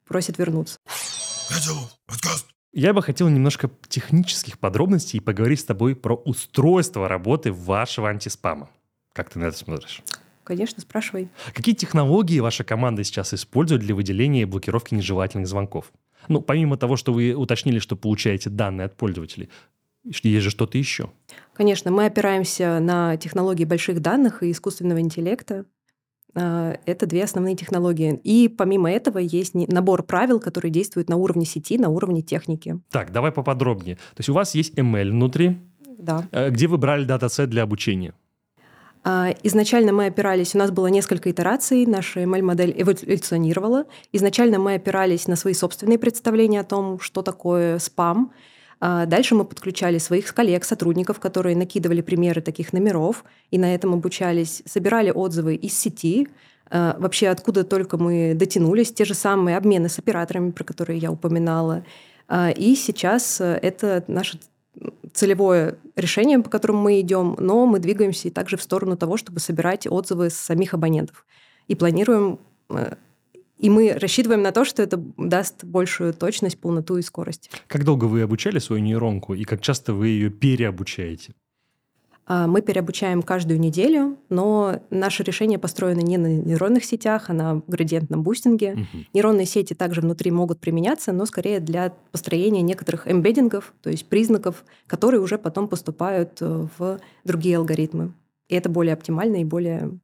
просят 0.09 0.39
вернуться. 0.39 0.79
Я 2.73 2.95
бы 2.95 3.03
хотел 3.03 3.29
немножко 3.29 3.71
технических 3.87 4.59
подробностей 4.59 5.19
и 5.19 5.21
поговорить 5.21 5.61
с 5.61 5.65
тобой 5.65 5.95
про 5.95 6.15
устройство 6.15 7.07
работы 7.07 7.53
вашего 7.53 8.09
антиспама. 8.09 8.71
Как 9.13 9.29
ты 9.29 9.39
на 9.39 9.45
это 9.45 9.59
смотришь? 9.59 10.01
Конечно, 10.43 10.81
спрашивай. 10.81 11.29
Какие 11.53 11.75
технологии 11.75 12.41
ваша 12.41 12.65
команда 12.65 13.05
сейчас 13.05 13.35
использует 13.35 13.83
для 13.83 13.95
выделения 13.95 14.41
и 14.41 14.47
блокировки 14.47 14.95
нежелательных 14.95 15.47
звонков? 15.47 15.93
Ну, 16.29 16.41
помимо 16.41 16.79
того, 16.79 16.97
что 16.97 17.13
вы 17.13 17.35
уточнили, 17.35 17.79
что 17.79 17.95
получаете 17.95 18.49
данные 18.49 18.87
от 18.87 18.97
пользователей, 18.97 19.51
есть 20.05 20.45
же 20.45 20.51
что-то 20.51 20.79
еще. 20.79 21.11
Конечно, 21.55 21.91
мы 21.91 22.07
опираемся 22.07 22.79
на 22.81 23.17
технологии 23.17 23.65
больших 23.65 24.01
данных 24.01 24.43
и 24.43 24.51
искусственного 24.51 25.01
интеллекта. 25.01 25.65
А, 26.35 26.77
это 26.85 27.07
две 27.07 27.25
основные 27.25 27.57
технологии. 27.57 28.21
И 28.25 28.49
помимо 28.49 28.91
этого 28.91 29.19
есть 29.19 29.55
набор 29.55 30.03
правил, 30.03 30.41
которые 30.41 30.71
действуют 30.71 31.09
на 31.09 31.17
уровне 31.17 31.47
сети, 31.47 31.79
на 31.79 31.89
уровне 31.89 32.23
техники. 32.23 32.81
Так, 32.91 33.13
давай 33.13 33.33
поподробнее. 33.33 33.97
То 33.97 34.19
есть 34.19 34.29
у 34.29 34.35
вас 34.35 34.55
есть 34.55 34.75
ML 34.79 35.11
внутри, 35.11 35.59
да. 35.99 36.27
Э, 36.33 36.51
где 36.51 36.67
вы 36.67 36.79
брали 36.79 37.05
датасет 37.05 37.51
для 37.51 37.63
обучения? 37.63 38.15
А, 39.07 39.35
изначально 39.43 39.93
мы 39.93 40.07
опирались, 40.07 40.55
у 40.55 40.59
нас 40.59 40.71
было 40.71 40.87
несколько 40.87 41.31
итераций, 41.31 41.85
наша 41.87 42.23
ML-модель 42.23 42.75
эволюционировала. 42.77 43.85
Изначально 44.13 44.59
мы 44.59 44.75
опирались 44.75 45.29
на 45.29 45.37
свои 45.37 45.53
собственные 45.53 45.99
представления 45.99 46.61
о 46.61 46.65
том, 46.65 46.99
что 47.01 47.23
такое 47.23 47.79
спам, 47.79 48.33
дальше 49.07 49.35
мы 49.35 49.45
подключали 49.45 49.99
своих 49.99 50.35
коллег, 50.35 50.65
сотрудников, 50.65 51.21
которые 51.21 51.57
накидывали 51.57 52.03
примеры 52.03 52.43
таких 52.43 52.73
номеров, 52.73 53.25
и 53.51 53.59
на 53.59 53.75
этом 53.75 53.95
обучались, 53.95 54.63
собирали 54.67 55.11
отзывы 55.11 55.55
из 55.55 55.79
сети, 55.79 56.29
а, 56.71 56.97
вообще 56.99 57.29
откуда 57.29 57.65
только 57.65 57.99
мы 57.99 58.35
дотянулись, 58.35 58.93
те 58.93 59.05
же 59.05 59.15
самые 59.15 59.57
обмены 59.57 59.89
с 59.89 59.99
операторами, 59.99 60.51
про 60.51 60.65
которые 60.65 60.99
я 60.99 61.11
упоминала. 61.11 61.85
А, 62.27 62.51
и 62.51 62.75
сейчас 62.75 63.41
э, 63.41 63.59
это 63.63 64.05
наше 64.09 64.41
целевое 65.13 65.77
решение, 65.95 66.41
по 66.41 66.51
которому 66.51 66.83
мы 66.83 67.01
идем, 67.01 67.37
но 67.39 67.67
мы 67.67 67.79
двигаемся 67.79 68.29
и 68.29 68.31
также 68.31 68.57
в 68.57 68.63
сторону 68.63 68.97
того, 68.97 69.17
чтобы 69.17 69.41
собирать 69.41 69.87
отзывы 69.87 70.31
с 70.31 70.35
самих 70.35 70.75
абонентов. 70.75 71.27
И 71.69 71.75
планируем 71.75 72.41
э, 72.71 72.95
и 73.59 73.71
мы 73.71 73.93
рассчитываем 73.93 74.43
на 74.43 74.53
то, 74.53 74.65
что 74.65 74.83
это 74.83 74.97
даст 75.17 75.65
большую 75.65 76.13
точность, 76.13 76.59
полноту 76.59 76.97
и 76.97 77.03
скорость. 77.03 77.51
Как 77.67 77.85
долго 77.85 78.05
вы 78.05 78.23
обучали 78.23 78.59
свою 78.59 78.83
нейронку 78.83 79.35
и 79.35 79.45
как 79.45 79.61
часто 79.61 79.95
вы 79.95 80.09
ее 80.09 80.31
переобучаете? 80.31 81.35
А, 82.27 82.47
мы 82.47 82.63
переобучаем 82.63 83.23
каждую 83.23 83.61
неделю, 83.61 84.17
но 84.31 84.81
наше 84.91 85.23
решение 85.23 85.59
построено 85.59 86.01
не 86.01 86.17
на 86.17 86.27
нейронных 86.27 86.85
сетях, 86.85 87.29
а 87.29 87.33
на 87.35 87.63
градиентном 87.67 88.23
бустинге. 88.23 88.73
Угу. 88.73 89.05
Нейронные 89.13 89.47
сети 89.47 89.75
также 89.75 90.01
внутри 90.01 90.31
могут 90.31 90.59
применяться, 90.59 91.13
но 91.13 91.27
скорее 91.27 91.61
для 91.61 91.93
построения 92.13 92.63
некоторых 92.63 93.11
эмбеддингов, 93.11 93.75
то 93.83 93.91
есть 93.91 94.09
признаков, 94.09 94.65
которые 94.87 95.21
уже 95.21 95.37
потом 95.37 95.69
поступают 95.69 96.41
э, 96.41 96.67
в 96.79 96.99
другие 97.25 97.59
алгоритмы. 97.59 98.15
И 98.49 98.55
это 98.55 98.69
более 98.69 98.95
оптимально 98.95 99.37
и 99.37 99.45
более 99.45 99.99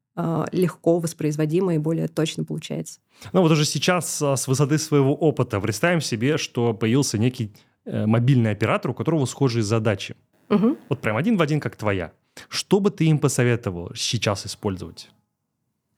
легко 0.52 0.98
воспроизводимо 0.98 1.74
и 1.74 1.78
более 1.78 2.08
точно 2.08 2.44
получается. 2.44 3.00
Ну 3.32 3.42
вот 3.42 3.52
уже 3.52 3.64
сейчас 3.64 4.20
а, 4.22 4.36
с 4.36 4.48
высоты 4.48 4.78
своего 4.78 5.14
опыта 5.14 5.60
представим 5.60 6.00
себе, 6.00 6.36
что 6.36 6.74
появился 6.74 7.16
некий 7.18 7.52
э, 7.84 8.06
мобильный 8.06 8.50
оператор, 8.50 8.90
у 8.90 8.94
которого 8.94 9.24
схожие 9.26 9.62
задачи. 9.62 10.16
Угу. 10.48 10.76
Вот 10.88 11.00
прям 11.00 11.16
один 11.16 11.36
в 11.36 11.42
один, 11.42 11.60
как 11.60 11.76
твоя. 11.76 12.12
Что 12.48 12.80
бы 12.80 12.90
ты 12.90 13.04
им 13.04 13.18
посоветовал 13.18 13.92
сейчас 13.94 14.46
использовать 14.46 15.10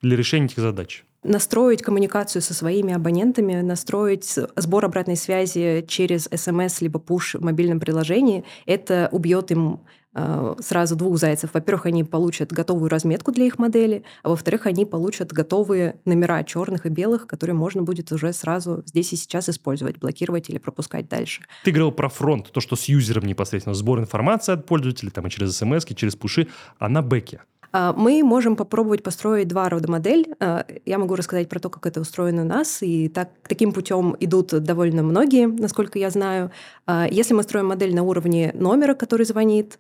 для 0.03 0.17
решения 0.17 0.47
этих 0.47 0.59
задач? 0.59 1.05
Настроить 1.25 1.83
коммуникацию 1.83 2.43
со 2.43 2.53
своими 2.53 2.93
абонентами, 2.93 3.61
настроить 3.61 4.39
сбор 4.57 4.85
обратной 4.85 5.17
связи 5.17 5.85
через 5.87 6.29
смс 6.35 6.81
либо 6.81 6.99
push 6.99 7.39
в 7.39 7.43
мобильном 7.43 7.79
приложении, 7.79 8.45
это 8.67 9.09
убьет 9.13 9.53
им 9.53 9.81
сразу 10.15 10.97
двух 10.97 11.19
зайцев. 11.19 11.51
Во-первых, 11.55 11.87
они 11.87 12.05
получат 12.05 12.53
готовую 12.53 12.89
разметку 12.91 13.33
для 13.33 13.47
их 13.47 13.59
модели, 13.59 14.05
а 14.23 14.31
во-вторых, 14.31 14.67
они 14.67 14.85
получат 14.85 15.33
готовые 15.33 16.01
номера 16.05 16.43
черных 16.45 16.87
и 16.87 16.89
белых, 16.89 17.27
которые 17.27 17.55
можно 17.55 17.83
будет 17.83 18.13
уже 18.13 18.33
сразу 18.33 18.83
здесь 18.87 19.13
и 19.13 19.17
сейчас 19.17 19.49
использовать, 19.49 19.99
блокировать 19.99 20.51
или 20.51 20.59
пропускать 20.59 21.09
дальше. 21.09 21.43
Ты 21.65 21.71
говорил 21.71 21.93
про 21.93 22.09
фронт, 22.09 22.51
то, 22.53 22.61
что 22.61 22.77
с 22.77 22.85
юзером 22.85 23.25
непосредственно 23.25 23.75
сбор 23.75 24.01
информации 24.01 24.53
от 24.53 24.67
пользователей, 24.67 25.11
там 25.11 25.27
и 25.27 25.31
через 25.31 25.57
смс, 25.57 25.85
через 25.85 26.17
пуши, 26.17 26.49
а 26.79 26.89
на 26.89 27.03
бэке. 27.03 27.43
А, 27.73 27.95
мы 27.95 28.23
можем 28.23 28.55
попробовать 28.55 29.03
построить 29.03 29.49
два 29.49 29.69
рода 29.69 29.91
модель. 29.91 30.29
А, 30.41 30.67
я 30.85 30.99
могу 30.99 31.17
рассказать 31.17 31.49
про 31.49 31.59
то, 31.59 31.71
как 31.71 31.87
это 31.87 32.01
устроено 32.01 32.43
у 32.43 32.45
нас, 32.45 32.83
и 32.83 33.09
так, 33.09 33.31
таким 33.49 33.73
путем 33.73 34.15
идут 34.21 34.49
довольно 34.49 35.03
многие, 35.03 35.47
насколько 35.47 35.99
я 35.99 36.11
знаю. 36.11 36.51
А, 36.87 37.07
если 37.11 37.35
мы 37.35 37.43
строим 37.43 37.67
модель 37.67 37.95
на 37.95 38.03
уровне 38.03 38.53
номера, 38.55 38.95
который 38.95 39.27
звонит, 39.27 39.79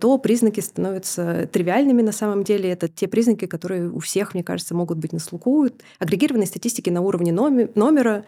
то 0.00 0.18
признаки 0.18 0.58
становятся 0.58 1.48
тривиальными 1.50 2.02
на 2.02 2.10
самом 2.10 2.42
деле. 2.42 2.68
Это 2.68 2.88
те 2.88 3.06
признаки, 3.06 3.46
которые 3.46 3.90
у 3.90 4.00
всех, 4.00 4.34
мне 4.34 4.42
кажется, 4.42 4.74
могут 4.74 4.98
быть 4.98 5.12
на 5.12 5.20
слуху. 5.20 5.68
Агрегированной 6.00 6.48
статистики 6.48 6.90
на 6.90 7.00
уровне 7.00 7.30
номера, 7.32 8.24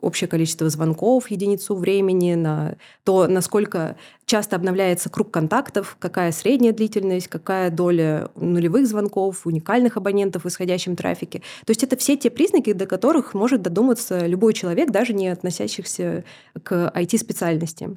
общее 0.00 0.28
количество 0.28 0.68
звонков, 0.68 1.30
единицу 1.30 1.74
времени, 1.74 2.34
на 2.34 2.76
то, 3.04 3.26
насколько 3.26 3.96
часто 4.24 4.56
обновляется 4.56 5.08
круг 5.08 5.30
контактов, 5.30 5.96
какая 5.98 6.32
средняя 6.32 6.72
длительность, 6.72 7.28
какая 7.28 7.70
доля 7.70 8.30
нулевых 8.34 8.86
звонков, 8.86 9.46
уникальных 9.46 9.96
абонентов 9.96 10.44
в 10.44 10.48
исходящем 10.48 10.96
трафике. 10.96 11.42
То 11.64 11.70
есть 11.70 11.82
это 11.82 11.96
все 11.96 12.16
те 12.16 12.30
признаки, 12.30 12.72
до 12.72 12.86
которых 12.86 13.34
может 13.34 13.62
додуматься 13.62 14.26
любой 14.26 14.52
человек, 14.52 14.90
даже 14.90 15.14
не 15.14 15.28
относящихся 15.28 16.24
к 16.62 16.92
IT-специальности. 16.94 17.96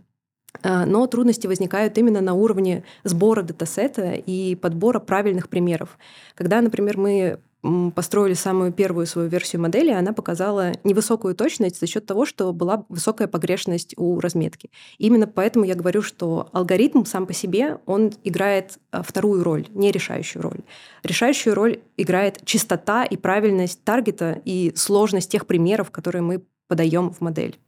А, 0.63 0.85
но 0.85 1.05
трудности 1.07 1.47
возникают 1.47 1.97
именно 1.97 2.21
на 2.21 2.33
уровне 2.33 2.83
сбора 3.03 3.43
датасета 3.43 4.13
и 4.13 4.55
подбора 4.55 4.99
правильных 4.99 5.49
примеров. 5.49 5.97
Когда, 6.35 6.61
например, 6.61 6.97
мы 6.97 7.39
построили 7.61 8.33
самую 8.33 8.71
первую 8.71 9.05
свою 9.05 9.27
версию 9.27 9.61
модели, 9.61 9.91
она 9.91 10.13
показала 10.13 10.73
невысокую 10.83 11.35
точность 11.35 11.79
за 11.79 11.87
счет 11.87 12.05
того, 12.05 12.25
что 12.25 12.53
была 12.53 12.85
высокая 12.87 13.27
погрешность 13.27 13.93
у 13.97 14.19
разметки. 14.19 14.69
Именно 14.97 15.27
поэтому 15.27 15.65
я 15.65 15.75
говорю, 15.75 16.01
что 16.01 16.49
алгоритм 16.53 17.03
сам 17.03 17.27
по 17.27 17.33
себе, 17.33 17.79
он 17.85 18.13
играет 18.23 18.79
а, 18.91 19.03
вторую 19.03 19.43
роль, 19.43 19.67
не 19.71 19.91
решающую 19.91 20.41
роль. 20.41 20.61
Решающую 21.03 21.53
роль 21.53 21.81
играет 21.97 22.45
чистота 22.45 23.03
и 23.03 23.17
правильность 23.17 23.83
таргета 23.83 24.41
и 24.45 24.71
сложность 24.75 25.31
тех 25.31 25.45
примеров, 25.45 25.91
которые 25.91 26.21
мы 26.21 26.43
подаем 26.67 27.11
в 27.11 27.19
модель. 27.19 27.59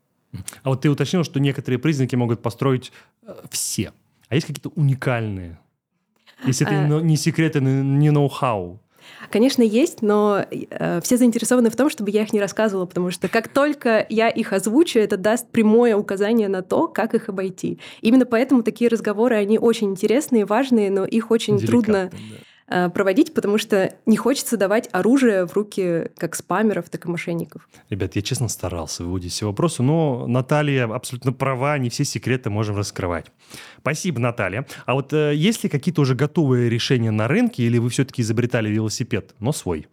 А 0.63 0.69
вот 0.69 0.81
ты 0.81 0.89
уточнил, 0.89 1.25
что 1.25 1.41
некоторые 1.41 1.79
признаки 1.79 2.15
могут 2.15 2.41
построить 2.41 2.93
э, 3.23 3.33
все. 3.49 3.91
А 4.29 4.35
есть 4.35 4.47
какие-то 4.47 4.69
уникальные? 4.69 5.59
Если 6.45 6.65
это 6.65 6.97
а... 6.97 7.01
не 7.01 7.17
секреты, 7.17 7.59
не 7.59 8.09
ноу-хау. 8.09 8.79
Конечно, 9.29 9.61
есть, 9.61 10.01
но 10.01 10.45
э, 10.49 11.01
все 11.01 11.17
заинтересованы 11.17 11.69
в 11.69 11.75
том, 11.75 11.89
чтобы 11.89 12.11
я 12.11 12.23
их 12.23 12.33
не 12.33 12.39
рассказывала, 12.39 12.85
потому 12.85 13.11
что 13.11 13.27
как 13.27 13.47
только 13.47 14.05
я 14.09 14.29
их 14.29 14.53
озвучу, 14.53 14.99
это 14.99 15.17
даст 15.17 15.49
прямое 15.49 15.95
указание 15.95 16.47
на 16.47 16.61
то, 16.61 16.87
как 16.87 17.13
их 17.13 17.29
обойти. 17.29 17.79
Именно 18.01 18.25
поэтому 18.25 18.63
такие 18.63 18.89
разговоры, 18.89 19.35
они 19.35 19.59
очень 19.59 19.91
интересные, 19.91 20.45
важные, 20.45 20.89
но 20.91 21.05
их 21.05 21.31
очень 21.31 21.59
трудно... 21.59 22.09
Да 22.11 22.17
проводить, 22.93 23.33
потому 23.33 23.57
что 23.57 23.93
не 24.05 24.17
хочется 24.17 24.57
давать 24.57 24.89
оружие 24.91 25.45
в 25.45 25.53
руки 25.53 26.09
как 26.17 26.35
спамеров, 26.35 26.89
так 26.89 27.05
и 27.05 27.09
мошенников. 27.09 27.67
Ребят, 27.89 28.15
я 28.15 28.21
честно 28.21 28.47
старался 28.47 29.03
выводить 29.03 29.33
все 29.33 29.45
вопросы, 29.45 29.83
но 29.83 30.25
Наталья 30.27 30.85
абсолютно 30.85 31.33
права, 31.33 31.77
не 31.77 31.89
все 31.89 32.05
секреты 32.05 32.49
можем 32.49 32.77
раскрывать. 32.77 33.27
Спасибо, 33.79 34.19
Наталья. 34.19 34.65
А 34.85 34.93
вот 34.93 35.13
э, 35.13 35.33
есть 35.35 35.63
ли 35.63 35.69
какие-то 35.69 36.01
уже 36.01 36.15
готовые 36.15 36.69
решения 36.69 37.11
на 37.11 37.27
рынке, 37.27 37.63
или 37.63 37.77
вы 37.77 37.89
все-таки 37.89 38.21
изобретали 38.21 38.69
велосипед, 38.69 39.35
но 39.39 39.51
свой? 39.51 39.87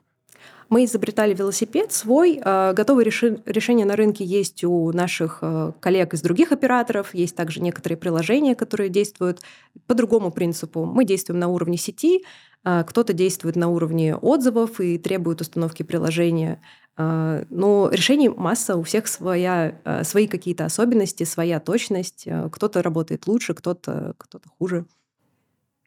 Мы 0.68 0.84
изобретали 0.84 1.34
велосипед 1.34 1.92
свой. 1.92 2.40
Э, 2.44 2.72
готовые 2.74 3.06
решения 3.06 3.84
на 3.84 3.96
рынке 3.96 4.24
есть 4.24 4.64
у 4.64 4.92
наших 4.92 5.38
э, 5.40 5.72
коллег 5.80 6.12
из 6.12 6.20
других 6.20 6.52
операторов. 6.52 7.14
Есть 7.14 7.36
также 7.36 7.60
некоторые 7.60 7.96
приложения, 7.96 8.54
которые 8.54 8.90
действуют 8.90 9.40
по 9.86 9.94
другому 9.94 10.30
принципу. 10.30 10.84
Мы 10.84 11.04
действуем 11.04 11.40
на 11.40 11.48
уровне 11.48 11.78
сети, 11.78 12.24
а, 12.64 12.84
кто-то 12.84 13.12
действует 13.12 13.56
на 13.56 13.68
уровне 13.68 14.16
отзывов 14.16 14.80
и 14.80 14.98
требует 14.98 15.40
установки 15.40 15.82
приложения. 15.82 16.60
Но 16.96 17.88
решений 17.92 18.28
масса, 18.28 18.74
у 18.74 18.82
всех 18.82 19.06
своя, 19.06 19.80
свои 20.02 20.26
какие-то 20.26 20.64
особенности, 20.64 21.22
своя 21.22 21.60
точность. 21.60 22.26
Кто-то 22.50 22.82
работает 22.82 23.28
лучше, 23.28 23.54
кто-то 23.54 24.14
кто 24.18 24.40
хуже. 24.58 24.84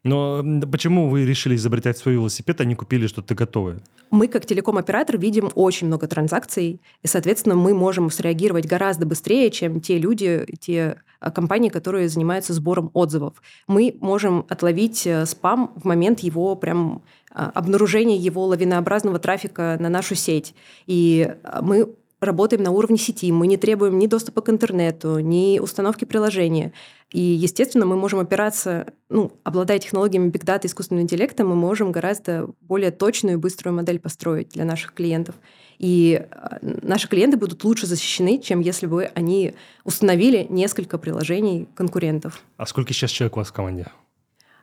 Но 0.04 0.44
почему 0.70 1.08
вы 1.08 1.24
решили 1.24 1.54
изобретать 1.54 1.96
свой 1.96 2.14
велосипед, 2.14 2.60
а 2.60 2.64
не 2.64 2.74
купили 2.74 3.06
что-то 3.06 3.34
готовое? 3.34 3.80
Мы, 4.10 4.26
как 4.26 4.44
телеком-оператор, 4.44 5.16
видим 5.16 5.50
очень 5.54 5.86
много 5.86 6.08
транзакций, 6.08 6.80
и, 7.02 7.06
соответственно, 7.06 7.54
мы 7.54 7.72
можем 7.72 8.10
среагировать 8.10 8.66
гораздо 8.66 9.06
быстрее, 9.06 9.50
чем 9.50 9.80
те 9.80 9.98
люди, 9.98 10.44
те 10.60 10.98
а, 11.20 11.30
компании, 11.30 11.68
которые 11.68 12.08
занимаются 12.08 12.52
сбором 12.52 12.90
отзывов. 12.94 13.40
Мы 13.68 13.96
можем 14.00 14.44
отловить 14.48 15.06
э, 15.06 15.24
спам 15.24 15.72
в 15.76 15.84
момент 15.84 16.20
его 16.20 16.56
прям 16.56 17.02
а, 17.30 17.50
обнаружения 17.54 18.16
его 18.16 18.44
лавинообразного 18.46 19.20
трафика 19.20 19.76
на 19.80 19.88
нашу 19.88 20.16
сеть. 20.16 20.54
И 20.86 21.32
а, 21.44 21.62
мы 21.62 21.94
работаем 22.20 22.62
на 22.62 22.70
уровне 22.70 22.98
сети, 22.98 23.32
мы 23.32 23.46
не 23.46 23.56
требуем 23.56 23.98
ни 23.98 24.06
доступа 24.06 24.42
к 24.42 24.48
интернету, 24.48 25.18
ни 25.18 25.58
установки 25.58 26.04
приложения. 26.04 26.72
И, 27.12 27.20
естественно, 27.20 27.84
мы 27.84 27.96
можем 27.96 28.20
опираться, 28.20 28.86
ну, 29.10 29.32
обладая 29.44 29.78
технологиями 29.78 30.30
Big 30.30 30.44
Data 30.44 30.62
и 30.62 30.66
искусственного 30.66 31.02
интеллекта, 31.02 31.44
мы 31.44 31.54
можем 31.54 31.92
гораздо 31.92 32.48
более 32.62 32.90
точную 32.90 33.34
и 33.34 33.38
быструю 33.38 33.74
модель 33.74 34.00
построить 34.00 34.48
для 34.50 34.64
наших 34.64 34.94
клиентов. 34.94 35.34
И 35.78 36.26
а, 36.30 36.58
наши 36.62 37.08
клиенты 37.08 37.36
будут 37.36 37.64
лучше 37.64 37.86
защищены, 37.86 38.40
чем 38.40 38.60
если 38.60 38.86
бы 38.86 39.04
они 39.14 39.54
установили 39.84 40.46
несколько 40.48 40.96
приложений 40.96 41.68
конкурентов. 41.74 42.42
А 42.56 42.64
сколько 42.64 42.94
сейчас 42.94 43.10
человек 43.10 43.36
у 43.36 43.40
вас 43.40 43.48
в 43.48 43.52
команде? 43.52 43.88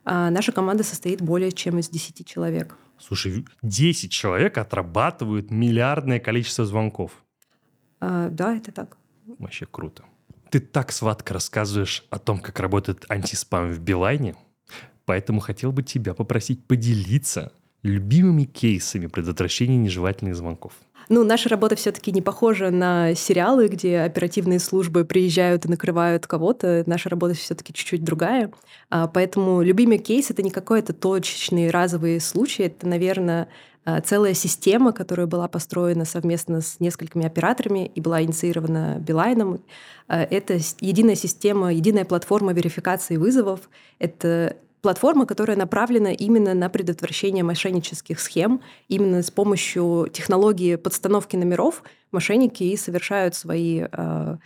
А 0.04 0.32
наша 0.32 0.52
команда 0.52 0.84
состоит 0.84 1.22
более 1.22 1.52
чем 1.52 1.78
из 1.78 1.90
10 1.90 2.26
человек. 2.26 2.76
Слушай, 2.98 3.46
10 3.62 4.12
человек 4.12 4.58
отрабатывают 4.58 5.52
миллиардное 5.52 6.20
количество 6.20 6.66
звонков. 6.66 7.12
А, 8.00 8.30
да, 8.30 8.56
это 8.56 8.72
так. 8.72 8.98
Вообще 9.38 9.68
круто. 9.70 10.04
Ты 10.50 10.60
так 10.60 10.92
сладко 10.92 11.34
рассказываешь 11.36 12.06
о 12.10 12.18
том, 12.18 12.40
как 12.40 12.60
работает 12.60 13.06
антиспам 13.10 13.72
в 13.72 13.80
Билайне, 13.80 14.36
поэтому 15.06 15.40
хотел 15.40 15.72
бы 15.72 15.84
тебя 15.84 16.14
попросить 16.14 16.66
поделиться 16.66 17.52
любимыми 17.84 18.44
кейсами 18.44 19.08
предотвращения 19.08 19.78
нежелательных 19.78 20.36
звонков. 20.36 20.74
Ну, 21.12 21.24
наша 21.24 21.50
работа 21.50 21.76
все-таки 21.76 22.12
не 22.12 22.22
похожа 22.22 22.70
на 22.70 23.16
сериалы, 23.16 23.68
где 23.68 24.02
оперативные 24.02 24.60
службы 24.60 25.06
приезжают 25.06 25.66
и 25.66 25.68
накрывают 25.68 26.28
кого-то. 26.28 26.84
Наша 26.86 27.10
работа 27.10 27.34
все-таки 27.34 27.74
чуть-чуть 27.74 28.04
другая. 28.04 28.52
А, 28.92 29.08
поэтому 29.08 29.64
любимый 29.64 29.98
кейс 29.98 30.30
это 30.30 30.44
не 30.44 30.52
какой-то 30.52 30.94
точечный 30.94 31.72
разовый 31.72 32.22
случай, 32.22 32.64
это, 32.64 32.88
наверное, 32.88 33.50
а, 33.86 34.02
целая 34.02 34.36
система, 34.36 34.92
которая 34.92 35.26
была 35.26 35.48
построена 35.48 36.06
совместно 36.06 36.62
с 36.62 36.80
несколькими 36.80 37.26
операторами 37.26 37.88
и 37.88 38.02
была 38.02 38.22
инициирована 38.22 38.98
Билайном. 39.00 39.62
А, 40.08 40.22
это 40.22 40.60
единая 40.80 41.16
система, 41.16 41.74
единая 41.74 42.06
платформа 42.06 42.54
верификации 42.54 43.18
вызовов. 43.18 43.62
Это 43.98 44.58
платформа, 44.82 45.26
которая 45.26 45.58
направлена 45.58 46.12
именно 46.12 46.54
на 46.54 46.70
предотвращение 46.70 47.44
мошеннических 47.44 48.20
схем. 48.20 48.62
Именно 48.88 49.24
с 49.24 49.32
помощью 49.32 50.10
технологии 50.12 50.76
подстановки 50.76 51.36
номеров 51.36 51.84
мошенники 52.12 52.64
и 52.64 52.78
совершают 52.78 53.36
свои 53.36 53.86
э, 53.92 54.38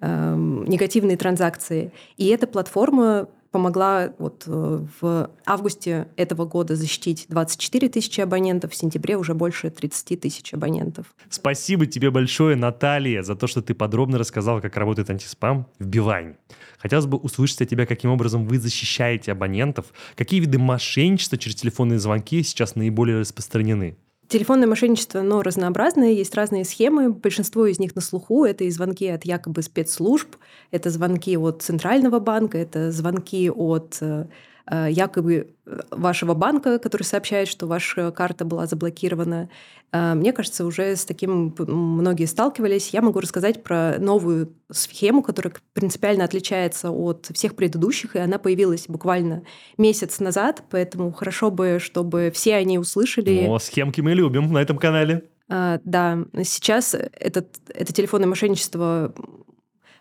э, 0.00 0.34
негативные 0.36 1.16
транзакции. 1.16 1.92
И 2.16 2.28
эта 2.28 2.46
платформа 2.46 3.28
помогла 3.54 4.12
вот 4.18 4.42
э, 4.48 4.84
в 5.00 5.30
августе 5.46 6.08
этого 6.16 6.44
года 6.44 6.74
защитить 6.74 7.26
24 7.28 7.88
тысячи 7.88 8.20
абонентов, 8.20 8.72
в 8.72 8.74
сентябре 8.74 9.16
уже 9.16 9.32
больше 9.34 9.70
30 9.70 10.20
тысяч 10.20 10.52
абонентов. 10.52 11.06
Спасибо 11.30 11.86
тебе 11.86 12.10
большое, 12.10 12.56
Наталья, 12.56 13.22
за 13.22 13.36
то, 13.36 13.46
что 13.46 13.62
ты 13.62 13.72
подробно 13.74 14.18
рассказала, 14.18 14.58
как 14.60 14.76
работает 14.76 15.08
антиспам 15.08 15.68
в 15.78 15.86
Билайне. 15.86 16.36
Хотелось 16.78 17.06
бы 17.06 17.16
услышать 17.16 17.62
от 17.62 17.68
тебя, 17.68 17.86
каким 17.86 18.10
образом 18.10 18.44
вы 18.44 18.58
защищаете 18.58 19.30
абонентов, 19.30 19.86
какие 20.16 20.40
виды 20.40 20.58
мошенничества 20.58 21.38
через 21.38 21.54
телефонные 21.54 22.00
звонки 22.00 22.42
сейчас 22.42 22.74
наиболее 22.74 23.20
распространены. 23.20 23.96
Телефонное 24.28 24.66
мошенничество, 24.66 25.20
но 25.20 25.42
разнообразное, 25.42 26.10
есть 26.10 26.34
разные 26.34 26.64
схемы, 26.64 27.10
большинство 27.12 27.66
из 27.66 27.78
них 27.78 27.94
на 27.94 28.00
слуху, 28.00 28.44
это 28.44 28.64
и 28.64 28.70
звонки 28.70 29.06
от 29.06 29.24
якобы 29.24 29.62
спецслужб, 29.62 30.36
это 30.70 30.90
звонки 30.90 31.36
от 31.36 31.62
Центрального 31.62 32.18
банка, 32.20 32.58
это 32.58 32.90
звонки 32.90 33.50
от 33.50 33.98
Э, 34.00 34.26
якобы 34.70 35.54
э, 35.66 35.80
вашего 35.90 36.34
банка, 36.34 36.78
который 36.78 37.02
сообщает, 37.02 37.48
что 37.48 37.66
ваша 37.66 38.10
карта 38.10 38.44
была 38.44 38.66
заблокирована. 38.66 39.50
Э, 39.92 40.14
мне 40.14 40.32
кажется, 40.32 40.64
уже 40.64 40.96
с 40.96 41.04
таким 41.04 41.54
многие 41.58 42.24
сталкивались. 42.24 42.88
Я 42.90 43.02
могу 43.02 43.20
рассказать 43.20 43.62
про 43.62 43.98
новую 43.98 44.54
схему, 44.70 45.22
которая 45.22 45.52
принципиально 45.74 46.24
отличается 46.24 46.90
от 46.90 47.30
всех 47.34 47.56
предыдущих, 47.56 48.16
и 48.16 48.20
она 48.20 48.38
появилась 48.38 48.86
буквально 48.88 49.42
месяц 49.76 50.18
назад, 50.18 50.62
поэтому 50.70 51.12
хорошо 51.12 51.50
бы, 51.50 51.78
чтобы 51.80 52.32
все 52.34 52.56
они 52.56 52.78
услышали. 52.78 53.46
О, 53.46 53.58
схемки 53.58 54.00
мы 54.00 54.14
любим 54.14 54.50
на 54.52 54.58
этом 54.58 54.78
канале. 54.78 55.24
Да, 55.46 56.24
сейчас 56.42 56.94
этот, 56.94 57.58
это 57.68 57.92
телефонное 57.92 58.26
мошенничество 58.26 59.14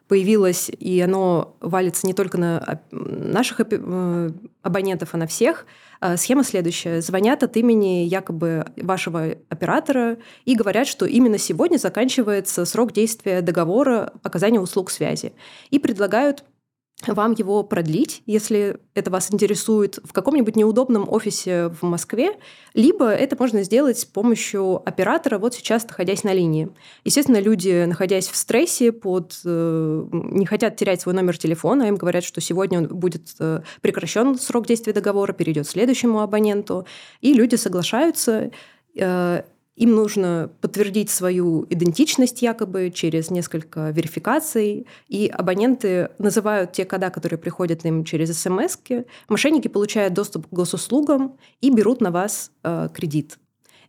появилось, 0.07 0.69
и 0.69 0.99
оно 1.01 1.55
валится 1.59 2.05
не 2.05 2.13
только 2.13 2.37
на 2.37 2.81
наших 2.91 3.59
э, 3.59 4.29
абонентов, 4.61 5.09
а 5.13 5.17
на 5.17 5.27
всех. 5.27 5.65
А 5.99 6.17
схема 6.17 6.43
следующая. 6.43 7.01
Звонят 7.01 7.43
от 7.43 7.55
имени 7.55 8.05
якобы 8.05 8.65
вашего 8.75 9.35
оператора 9.49 10.17
и 10.45 10.55
говорят, 10.55 10.87
что 10.87 11.05
именно 11.05 11.37
сегодня 11.37 11.77
заканчивается 11.77 12.65
срок 12.65 12.91
действия 12.91 13.41
договора 13.41 14.11
оказания 14.21 14.59
услуг 14.59 14.91
связи. 14.91 15.33
И 15.69 15.79
предлагают 15.79 16.43
вам 17.07 17.33
его 17.33 17.63
продлить, 17.63 18.23
если 18.25 18.77
это 18.93 19.11
вас 19.11 19.33
интересует, 19.33 19.99
в 20.03 20.13
каком-нибудь 20.13 20.55
неудобном 20.55 21.11
офисе 21.11 21.69
в 21.69 21.83
Москве, 21.83 22.37
либо 22.73 23.09
это 23.09 23.35
можно 23.37 23.63
сделать 23.63 23.99
с 23.99 24.05
помощью 24.05 24.81
оператора, 24.87 25.37
вот 25.37 25.53
сейчас 25.53 25.87
находясь 25.87 26.23
на 26.23 26.33
линии. 26.33 26.69
Естественно, 27.03 27.41
люди, 27.41 27.85
находясь 27.85 28.27
в 28.27 28.35
стрессе, 28.35 28.91
под, 28.91 29.39
э, 29.43 30.07
не 30.11 30.45
хотят 30.45 30.77
терять 30.77 31.01
свой 31.01 31.13
номер 31.13 31.37
телефона, 31.37 31.83
им 31.83 31.95
говорят, 31.95 32.23
что 32.23 32.39
сегодня 32.41 32.79
он 32.79 32.87
будет 32.87 33.35
э, 33.39 33.61
прекращен 33.81 34.37
срок 34.37 34.67
действия 34.67 34.93
договора, 34.93 35.33
перейдет 35.33 35.67
следующему 35.67 36.21
абоненту, 36.21 36.85
и 37.21 37.33
люди 37.33 37.55
соглашаются, 37.55 38.51
э, 38.95 39.43
им 39.75 39.95
нужно 39.95 40.51
подтвердить 40.61 41.09
свою 41.09 41.65
идентичность 41.69 42.41
якобы 42.41 42.91
через 42.93 43.31
несколько 43.31 43.89
верификаций, 43.89 44.85
и 45.07 45.27
абоненты 45.27 46.09
называют 46.19 46.73
те 46.73 46.85
кода, 46.85 47.09
которые 47.09 47.39
приходят 47.39 47.85
им 47.85 48.03
через 48.03 48.39
смс 48.39 48.77
-ки. 48.77 49.05
Мошенники 49.29 49.67
получают 49.67 50.13
доступ 50.13 50.47
к 50.47 50.53
госуслугам 50.53 51.37
и 51.61 51.71
берут 51.71 52.01
на 52.01 52.11
вас 52.11 52.51
э, 52.63 52.89
кредит. 52.93 53.39